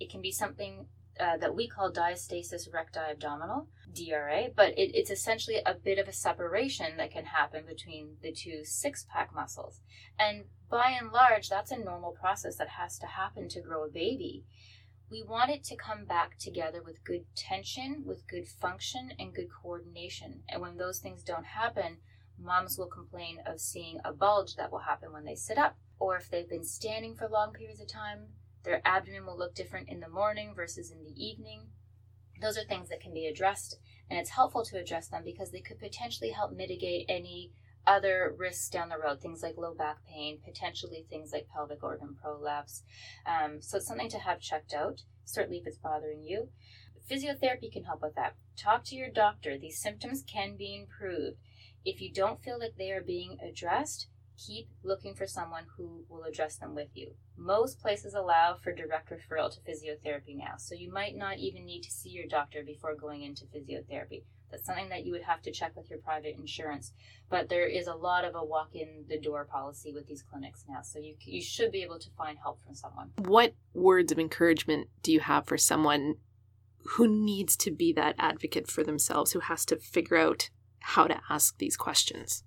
it 0.00 0.10
can 0.10 0.22
be 0.22 0.32
something 0.32 0.86
uh, 1.20 1.36
that 1.38 1.54
we 1.54 1.68
call 1.68 1.92
diastasis 1.92 2.72
recti 2.72 3.00
abdominis. 3.00 3.66
DRA, 3.96 4.48
but 4.54 4.70
it, 4.78 4.94
it's 4.94 5.10
essentially 5.10 5.60
a 5.64 5.74
bit 5.74 5.98
of 5.98 6.06
a 6.06 6.12
separation 6.12 6.96
that 6.98 7.10
can 7.10 7.24
happen 7.24 7.64
between 7.66 8.16
the 8.22 8.32
two 8.32 8.60
six 8.62 9.06
pack 9.10 9.34
muscles. 9.34 9.80
And 10.18 10.44
by 10.68 10.90
and 10.90 11.10
large, 11.10 11.48
that's 11.48 11.70
a 11.70 11.78
normal 11.78 12.12
process 12.12 12.56
that 12.56 12.68
has 12.68 12.98
to 12.98 13.06
happen 13.06 13.48
to 13.48 13.60
grow 13.60 13.84
a 13.84 13.90
baby. 13.90 14.44
We 15.10 15.22
want 15.22 15.50
it 15.50 15.62
to 15.64 15.76
come 15.76 16.04
back 16.04 16.36
together 16.38 16.82
with 16.82 17.04
good 17.04 17.24
tension, 17.36 18.02
with 18.04 18.26
good 18.26 18.48
function, 18.48 19.12
and 19.18 19.34
good 19.34 19.48
coordination. 19.62 20.42
And 20.48 20.60
when 20.60 20.76
those 20.76 20.98
things 20.98 21.22
don't 21.22 21.46
happen, 21.46 21.98
moms 22.38 22.76
will 22.76 22.88
complain 22.88 23.38
of 23.46 23.60
seeing 23.60 24.00
a 24.04 24.12
bulge 24.12 24.56
that 24.56 24.72
will 24.72 24.80
happen 24.80 25.12
when 25.12 25.24
they 25.24 25.36
sit 25.36 25.58
up. 25.58 25.76
Or 25.98 26.16
if 26.16 26.28
they've 26.28 26.48
been 26.48 26.64
standing 26.64 27.14
for 27.14 27.28
long 27.28 27.52
periods 27.52 27.80
of 27.80 27.88
time, 27.88 28.26
their 28.66 28.82
abdomen 28.84 29.24
will 29.24 29.38
look 29.38 29.54
different 29.54 29.88
in 29.88 30.00
the 30.00 30.08
morning 30.08 30.52
versus 30.54 30.90
in 30.90 31.04
the 31.04 31.14
evening. 31.24 31.68
Those 32.42 32.58
are 32.58 32.64
things 32.64 32.88
that 32.88 33.00
can 33.00 33.14
be 33.14 33.26
addressed, 33.26 33.78
and 34.10 34.18
it's 34.18 34.30
helpful 34.30 34.64
to 34.64 34.78
address 34.78 35.08
them 35.08 35.22
because 35.24 35.52
they 35.52 35.60
could 35.60 35.78
potentially 35.78 36.30
help 36.30 36.52
mitigate 36.52 37.06
any 37.08 37.52
other 37.86 38.34
risks 38.36 38.68
down 38.68 38.88
the 38.88 38.98
road, 38.98 39.20
things 39.20 39.40
like 39.40 39.56
low 39.56 39.72
back 39.72 39.98
pain, 40.04 40.40
potentially 40.44 41.06
things 41.08 41.30
like 41.32 41.46
pelvic 41.48 41.82
organ 41.84 42.16
prolapse. 42.20 42.82
Um, 43.24 43.62
so 43.62 43.76
it's 43.76 43.86
something 43.86 44.10
to 44.10 44.18
have 44.18 44.40
checked 44.40 44.74
out, 44.74 45.02
certainly 45.24 45.58
if 45.58 45.66
it's 45.68 45.78
bothering 45.78 46.24
you. 46.24 46.48
Physiotherapy 47.08 47.70
can 47.72 47.84
help 47.84 48.02
with 48.02 48.16
that. 48.16 48.34
Talk 48.58 48.82
to 48.86 48.96
your 48.96 49.10
doctor. 49.10 49.56
These 49.56 49.80
symptoms 49.80 50.24
can 50.26 50.56
be 50.56 50.74
improved. 50.74 51.36
If 51.84 52.00
you 52.00 52.12
don't 52.12 52.42
feel 52.42 52.58
like 52.58 52.74
they 52.76 52.90
are 52.90 53.00
being 53.00 53.38
addressed, 53.40 54.08
keep 54.36 54.68
looking 54.82 55.14
for 55.14 55.26
someone 55.26 55.64
who 55.76 56.04
will 56.08 56.24
address 56.24 56.56
them 56.56 56.74
with 56.74 56.88
you. 56.94 57.12
Most 57.36 57.80
places 57.80 58.14
allow 58.14 58.54
for 58.54 58.72
direct 58.72 59.10
referral 59.10 59.52
to 59.52 59.60
physiotherapy 59.60 60.36
now, 60.36 60.56
so 60.58 60.74
you 60.74 60.92
might 60.92 61.16
not 61.16 61.38
even 61.38 61.64
need 61.64 61.82
to 61.82 61.90
see 61.90 62.10
your 62.10 62.26
doctor 62.26 62.62
before 62.64 62.94
going 62.94 63.22
into 63.22 63.44
physiotherapy. 63.46 64.22
That's 64.50 64.64
something 64.64 64.88
that 64.90 65.04
you 65.04 65.12
would 65.12 65.22
have 65.22 65.42
to 65.42 65.50
check 65.50 65.74
with 65.76 65.90
your 65.90 65.98
private 65.98 66.36
insurance, 66.38 66.92
but 67.28 67.48
there 67.48 67.66
is 67.66 67.88
a 67.88 67.94
lot 67.94 68.24
of 68.24 68.34
a 68.34 68.44
walk 68.44 68.74
in 68.74 69.04
the 69.08 69.18
door 69.18 69.44
policy 69.44 69.92
with 69.92 70.06
these 70.06 70.22
clinics 70.22 70.64
now, 70.68 70.82
so 70.82 70.98
you, 70.98 71.14
you 71.20 71.42
should 71.42 71.72
be 71.72 71.82
able 71.82 71.98
to 71.98 72.10
find 72.16 72.38
help 72.38 72.62
from 72.62 72.74
someone. 72.74 73.10
What 73.18 73.54
words 73.74 74.12
of 74.12 74.18
encouragement 74.18 74.88
do 75.02 75.12
you 75.12 75.20
have 75.20 75.46
for 75.46 75.58
someone 75.58 76.16
who 76.90 77.08
needs 77.08 77.56
to 77.56 77.70
be 77.70 77.92
that 77.94 78.14
advocate 78.18 78.70
for 78.70 78.84
themselves, 78.84 79.32
who 79.32 79.40
has 79.40 79.64
to 79.66 79.76
figure 79.76 80.16
out 80.16 80.50
how 80.78 81.06
to 81.06 81.20
ask 81.28 81.58
these 81.58 81.76
questions? 81.76 82.44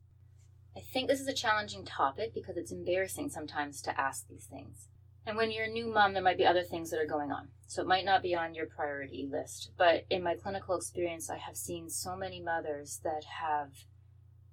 I 0.79 0.81
think 0.93 1.09
this 1.09 1.19
is 1.19 1.27
a 1.27 1.33
challenging 1.33 1.83
topic 1.83 2.33
because 2.33 2.55
it's 2.55 2.71
embarrassing 2.71 3.27
sometimes 3.31 3.81
to 3.81 4.00
ask 4.00 4.29
these 4.29 4.45
things. 4.45 4.88
And 5.25 5.36
when 5.36 5.51
you're 5.51 5.65
a 5.65 5.69
new 5.69 5.93
mom, 5.93 6.13
there 6.13 6.24
might 6.24 6.38
be 6.38 6.45
other 6.45 6.63
things 6.63 6.89
that 6.89 7.01
are 7.01 7.05
going 7.05 7.33
on. 7.33 7.50
So 7.67 7.81
it 7.81 7.88
might 7.88 8.05
not 8.05 8.24
be 8.24 8.33
on 8.33 8.55
your 8.55 8.65
priority 8.65 9.27
list. 9.29 9.71
But 9.77 10.05
in 10.09 10.24
my 10.24 10.36
clinical 10.36 10.77
experience, 10.77 11.29
I 11.29 11.36
have 11.36 11.57
seen 11.57 11.89
so 11.89 12.15
many 12.15 12.41
mothers 12.41 13.01
that 13.03 13.25
have 13.41 13.71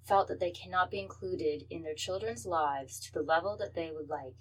felt 0.05 0.27
that 0.27 0.41
they 0.41 0.51
cannot 0.51 0.91
be 0.91 0.99
included 0.99 1.63
in 1.71 1.85
their 1.85 1.95
children's 1.95 2.45
lives 2.45 2.99
to 3.07 3.13
the 3.13 3.23
level 3.23 3.57
that 3.61 3.77
they 3.77 3.93
would 3.95 4.09
like 4.09 4.35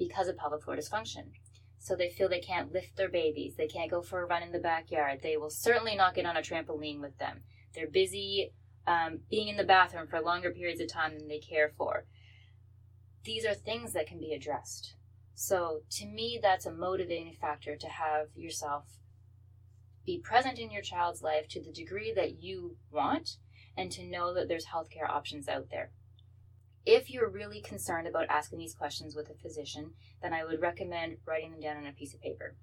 because 0.00 0.26
of 0.26 0.36
pelvic 0.36 0.64
floor 0.64 0.76
dysfunction. 0.76 1.30
So 1.78 1.94
they 1.94 2.10
feel 2.10 2.28
they 2.28 2.40
can't 2.40 2.72
lift 2.72 2.96
their 2.96 3.08
babies, 3.08 3.54
they 3.54 3.68
can't 3.68 3.90
go 3.90 4.02
for 4.02 4.20
a 4.20 4.26
run 4.26 4.42
in 4.42 4.50
the 4.50 4.58
backyard, 4.58 5.20
they 5.22 5.36
will 5.36 5.48
certainly 5.48 5.94
not 5.94 6.16
get 6.16 6.26
on 6.26 6.36
a 6.36 6.40
trampoline 6.40 7.00
with 7.00 7.16
them. 7.18 7.42
They're 7.72 7.88
busy 7.88 8.52
um, 8.88 9.20
being 9.30 9.48
in 9.48 9.56
the 9.56 9.64
bathroom 9.64 10.06
for 10.08 10.20
longer 10.20 10.50
periods 10.50 10.80
of 10.80 10.88
time 10.88 11.18
than 11.18 11.28
they 11.28 11.38
care 11.38 11.72
for. 11.76 12.06
These 13.24 13.44
are 13.44 13.54
things 13.54 13.92
that 13.92 14.06
can 14.06 14.18
be 14.18 14.32
addressed. 14.32 14.94
So, 15.34 15.82
to 15.90 16.06
me, 16.06 16.40
that's 16.42 16.66
a 16.66 16.72
motivating 16.72 17.36
factor 17.38 17.76
to 17.76 17.86
have 17.86 18.28
yourself 18.34 18.84
be 20.06 20.18
present 20.18 20.58
in 20.58 20.70
your 20.70 20.80
child's 20.80 21.22
life 21.22 21.46
to 21.48 21.62
the 21.62 21.70
degree 21.70 22.14
that 22.14 22.42
you 22.42 22.76
want 22.90 23.36
and 23.76 23.92
to 23.92 24.02
know 24.02 24.32
that 24.32 24.48
there's 24.48 24.66
healthcare 24.66 25.08
options 25.08 25.48
out 25.48 25.66
there. 25.70 25.90
If 26.86 27.10
you're 27.10 27.28
really 27.28 27.60
concerned 27.60 28.08
about 28.08 28.30
asking 28.30 28.58
these 28.58 28.74
questions 28.74 29.14
with 29.14 29.28
a 29.28 29.34
physician, 29.34 29.90
then 30.22 30.32
I 30.32 30.44
would 30.44 30.62
recommend 30.62 31.18
writing 31.26 31.50
them 31.50 31.60
down 31.60 31.76
on 31.76 31.86
a 31.86 31.92
piece 31.92 32.14
of 32.14 32.22
paper. 32.22 32.56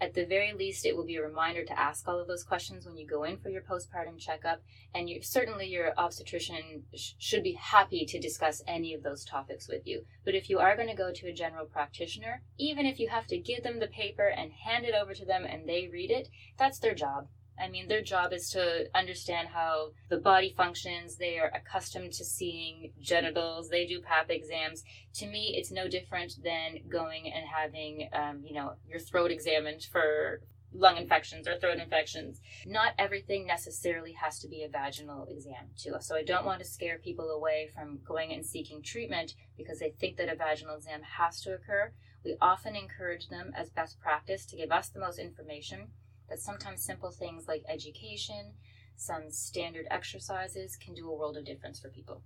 At 0.00 0.14
the 0.14 0.24
very 0.24 0.52
least, 0.52 0.84
it 0.86 0.96
will 0.96 1.04
be 1.04 1.16
a 1.16 1.22
reminder 1.22 1.64
to 1.64 1.78
ask 1.78 2.06
all 2.06 2.20
of 2.20 2.28
those 2.28 2.44
questions 2.44 2.86
when 2.86 2.96
you 2.96 3.06
go 3.06 3.24
in 3.24 3.38
for 3.38 3.48
your 3.48 3.62
postpartum 3.62 4.18
checkup, 4.18 4.62
and 4.94 5.08
you, 5.08 5.22
certainly 5.22 5.66
your 5.66 5.92
obstetrician 5.98 6.84
sh- 6.94 7.12
should 7.18 7.42
be 7.42 7.52
happy 7.52 8.04
to 8.06 8.18
discuss 8.18 8.62
any 8.66 8.94
of 8.94 9.02
those 9.02 9.24
topics 9.24 9.68
with 9.68 9.86
you. 9.86 10.04
But 10.24 10.34
if 10.34 10.50
you 10.50 10.58
are 10.58 10.76
going 10.76 10.88
to 10.88 10.94
go 10.94 11.12
to 11.12 11.28
a 11.28 11.32
general 11.32 11.66
practitioner, 11.66 12.42
even 12.58 12.86
if 12.86 12.98
you 12.98 13.08
have 13.08 13.26
to 13.28 13.38
give 13.38 13.62
them 13.62 13.78
the 13.78 13.86
paper 13.86 14.28
and 14.28 14.52
hand 14.52 14.84
it 14.84 14.94
over 14.94 15.14
to 15.14 15.24
them 15.24 15.44
and 15.44 15.68
they 15.68 15.88
read 15.88 16.10
it, 16.10 16.28
that's 16.58 16.78
their 16.78 16.94
job. 16.94 17.28
I 17.58 17.68
mean, 17.68 17.88
their 17.88 18.02
job 18.02 18.32
is 18.32 18.50
to 18.50 18.86
understand 18.94 19.48
how 19.48 19.92
the 20.08 20.18
body 20.18 20.54
functions. 20.56 21.16
They 21.16 21.38
are 21.38 21.50
accustomed 21.54 22.12
to 22.14 22.24
seeing 22.24 22.92
genitals. 23.00 23.68
They 23.68 23.86
do 23.86 24.00
pap 24.00 24.30
exams. 24.30 24.84
To 25.14 25.26
me, 25.26 25.54
it's 25.56 25.70
no 25.70 25.88
different 25.88 26.34
than 26.42 26.80
going 26.88 27.32
and 27.32 27.46
having, 27.46 28.08
um, 28.12 28.42
you 28.44 28.54
know, 28.54 28.74
your 28.88 29.00
throat 29.00 29.30
examined 29.30 29.82
for 29.90 30.40
lung 30.72 30.96
infections 30.96 31.48
or 31.48 31.56
throat 31.56 31.78
infections. 31.78 32.40
Not 32.66 32.92
everything 32.98 33.46
necessarily 33.46 34.12
has 34.12 34.38
to 34.40 34.48
be 34.48 34.62
a 34.62 34.68
vaginal 34.68 35.26
exam, 35.30 35.70
too. 35.78 35.94
So 36.00 36.16
I 36.16 36.22
don't 36.22 36.44
want 36.44 36.58
to 36.58 36.66
scare 36.66 36.98
people 36.98 37.30
away 37.30 37.70
from 37.74 38.00
going 38.06 38.32
and 38.32 38.44
seeking 38.44 38.82
treatment 38.82 39.34
because 39.56 39.78
they 39.78 39.90
think 39.90 40.16
that 40.18 40.28
a 40.28 40.36
vaginal 40.36 40.76
exam 40.76 41.00
has 41.18 41.40
to 41.42 41.54
occur. 41.54 41.92
We 42.24 42.36
often 42.40 42.76
encourage 42.76 43.28
them 43.28 43.52
as 43.56 43.70
best 43.70 44.00
practice 44.00 44.44
to 44.46 44.56
give 44.56 44.72
us 44.72 44.88
the 44.88 45.00
most 45.00 45.18
information 45.18 45.88
that 46.28 46.40
sometimes 46.40 46.82
simple 46.82 47.10
things 47.10 47.46
like 47.46 47.62
education, 47.68 48.54
some 48.96 49.30
standard 49.30 49.86
exercises 49.90 50.76
can 50.76 50.94
do 50.94 51.08
a 51.08 51.14
world 51.14 51.36
of 51.36 51.44
difference 51.44 51.80
for 51.80 51.88
people. 51.88 52.22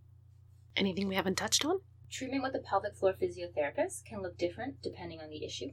Anything 0.76 1.08
we 1.08 1.16
haven't 1.16 1.36
touched 1.36 1.64
on? 1.64 1.80
Treatment 2.10 2.42
with 2.42 2.54
a 2.54 2.60
pelvic 2.60 2.96
floor 2.96 3.14
physiotherapist 3.14 4.04
can 4.04 4.22
look 4.22 4.36
different 4.36 4.82
depending 4.82 5.20
on 5.20 5.30
the 5.30 5.44
issue. 5.44 5.72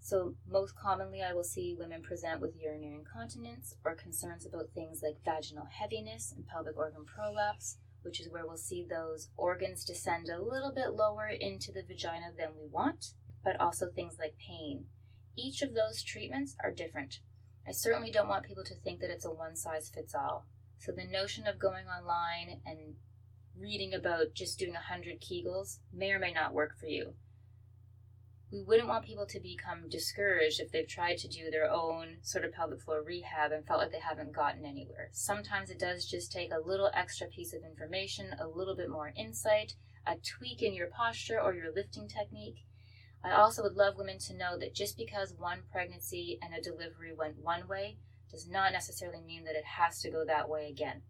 So, 0.00 0.34
most 0.46 0.76
commonly, 0.76 1.22
I 1.22 1.32
will 1.32 1.44
see 1.44 1.74
women 1.78 2.02
present 2.02 2.40
with 2.40 2.60
urinary 2.60 2.94
incontinence 2.94 3.74
or 3.84 3.94
concerns 3.94 4.44
about 4.44 4.68
things 4.74 5.02
like 5.02 5.24
vaginal 5.24 5.64
heaviness 5.64 6.30
and 6.36 6.46
pelvic 6.46 6.76
organ 6.76 7.06
prolapse, 7.06 7.78
which 8.02 8.20
is 8.20 8.28
where 8.28 8.46
we'll 8.46 8.58
see 8.58 8.84
those 8.84 9.30
organs 9.38 9.82
descend 9.82 10.28
a 10.28 10.42
little 10.42 10.72
bit 10.72 10.92
lower 10.92 11.28
into 11.28 11.72
the 11.72 11.82
vagina 11.82 12.32
than 12.36 12.50
we 12.54 12.66
want, 12.66 13.14
but 13.42 13.58
also 13.58 13.90
things 13.90 14.18
like 14.18 14.36
pain, 14.36 14.84
each 15.36 15.62
of 15.62 15.74
those 15.74 16.02
treatments 16.02 16.56
are 16.62 16.70
different. 16.70 17.20
I 17.66 17.72
certainly 17.72 18.10
don't 18.10 18.28
want 18.28 18.44
people 18.44 18.64
to 18.64 18.74
think 18.74 19.00
that 19.00 19.10
it's 19.10 19.24
a 19.24 19.30
one 19.30 19.56
size 19.56 19.90
fits 19.94 20.14
all. 20.14 20.46
So 20.78 20.92
the 20.92 21.04
notion 21.04 21.46
of 21.46 21.58
going 21.58 21.86
online 21.86 22.60
and 22.66 22.96
reading 23.58 23.94
about 23.94 24.34
just 24.34 24.58
doing 24.58 24.74
100 24.74 25.20
Kegels 25.20 25.78
may 25.92 26.12
or 26.12 26.18
may 26.18 26.32
not 26.32 26.52
work 26.52 26.78
for 26.78 26.86
you. 26.86 27.14
We 28.52 28.62
wouldn't 28.62 28.88
want 28.88 29.06
people 29.06 29.26
to 29.26 29.40
become 29.40 29.88
discouraged 29.88 30.60
if 30.60 30.70
they've 30.70 30.86
tried 30.86 31.18
to 31.18 31.28
do 31.28 31.50
their 31.50 31.68
own 31.70 32.18
sort 32.22 32.44
of 32.44 32.52
pelvic 32.52 32.82
floor 32.82 33.02
rehab 33.02 33.50
and 33.50 33.66
felt 33.66 33.80
like 33.80 33.90
they 33.90 33.98
haven't 33.98 34.34
gotten 34.34 34.64
anywhere. 34.64 35.08
Sometimes 35.12 35.70
it 35.70 35.78
does 35.78 36.06
just 36.06 36.30
take 36.30 36.52
a 36.52 36.64
little 36.64 36.90
extra 36.94 37.26
piece 37.26 37.52
of 37.52 37.64
information, 37.64 38.34
a 38.38 38.46
little 38.46 38.76
bit 38.76 38.90
more 38.90 39.12
insight, 39.16 39.74
a 40.06 40.16
tweak 40.16 40.62
in 40.62 40.74
your 40.74 40.88
posture 40.88 41.40
or 41.40 41.54
your 41.54 41.72
lifting 41.74 42.06
technique, 42.06 42.66
I 43.24 43.32
also 43.32 43.62
would 43.62 43.74
love 43.74 43.96
women 43.96 44.18
to 44.18 44.36
know 44.36 44.58
that 44.58 44.74
just 44.74 44.98
because 44.98 45.32
one 45.32 45.62
pregnancy 45.72 46.38
and 46.42 46.52
a 46.54 46.60
delivery 46.60 47.14
went 47.14 47.38
one 47.42 47.66
way 47.66 47.96
does 48.30 48.46
not 48.46 48.72
necessarily 48.72 49.22
mean 49.22 49.44
that 49.44 49.56
it 49.56 49.64
has 49.64 50.00
to 50.02 50.10
go 50.10 50.24
that 50.26 50.48
way 50.48 50.68
again. 50.68 51.02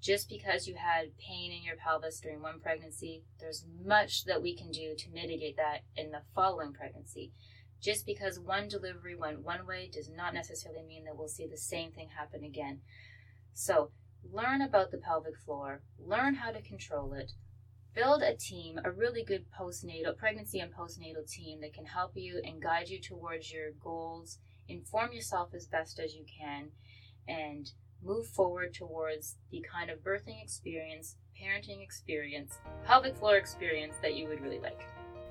Just 0.00 0.28
because 0.28 0.68
you 0.68 0.76
had 0.76 1.18
pain 1.18 1.50
in 1.50 1.64
your 1.64 1.74
pelvis 1.74 2.20
during 2.20 2.40
one 2.40 2.60
pregnancy, 2.60 3.24
there's 3.40 3.64
much 3.84 4.24
that 4.26 4.42
we 4.42 4.54
can 4.54 4.70
do 4.70 4.94
to 4.96 5.10
mitigate 5.10 5.56
that 5.56 5.80
in 5.96 6.12
the 6.12 6.22
following 6.34 6.72
pregnancy. 6.72 7.32
Just 7.80 8.06
because 8.06 8.38
one 8.38 8.68
delivery 8.68 9.16
went 9.16 9.42
one 9.42 9.66
way 9.66 9.90
does 9.92 10.08
not 10.08 10.34
necessarily 10.34 10.84
mean 10.84 11.04
that 11.04 11.16
we'll 11.16 11.28
see 11.28 11.48
the 11.48 11.56
same 11.56 11.90
thing 11.90 12.10
happen 12.16 12.44
again. 12.44 12.80
So, 13.52 13.90
learn 14.22 14.60
about 14.60 14.92
the 14.92 14.98
pelvic 14.98 15.36
floor, 15.36 15.82
learn 15.98 16.34
how 16.34 16.52
to 16.52 16.62
control 16.62 17.12
it, 17.14 17.32
build 17.96 18.22
a 18.22 18.34
team, 18.34 18.78
a 18.84 18.90
really 18.90 19.24
good 19.24 19.46
postnatal, 19.58 20.16
pregnancy 20.16 20.60
and 20.60 20.72
postnatal 20.72 21.28
team 21.28 21.60
that 21.62 21.72
can 21.72 21.86
help 21.86 22.12
you 22.14 22.40
and 22.44 22.62
guide 22.62 22.88
you 22.90 23.00
towards 23.00 23.50
your 23.50 23.70
goals, 23.82 24.38
inform 24.68 25.12
yourself 25.12 25.48
as 25.54 25.66
best 25.66 25.98
as 25.98 26.14
you 26.14 26.24
can, 26.24 26.68
and 27.26 27.72
move 28.04 28.26
forward 28.26 28.74
towards 28.74 29.36
the 29.50 29.64
kind 29.72 29.90
of 29.90 29.98
birthing 30.00 30.40
experience, 30.42 31.16
parenting 31.40 31.82
experience, 31.82 32.58
pelvic 32.84 33.16
floor 33.16 33.36
experience 33.36 33.94
that 34.02 34.14
you 34.14 34.28
would 34.28 34.42
really 34.42 34.60
like. 34.60 34.82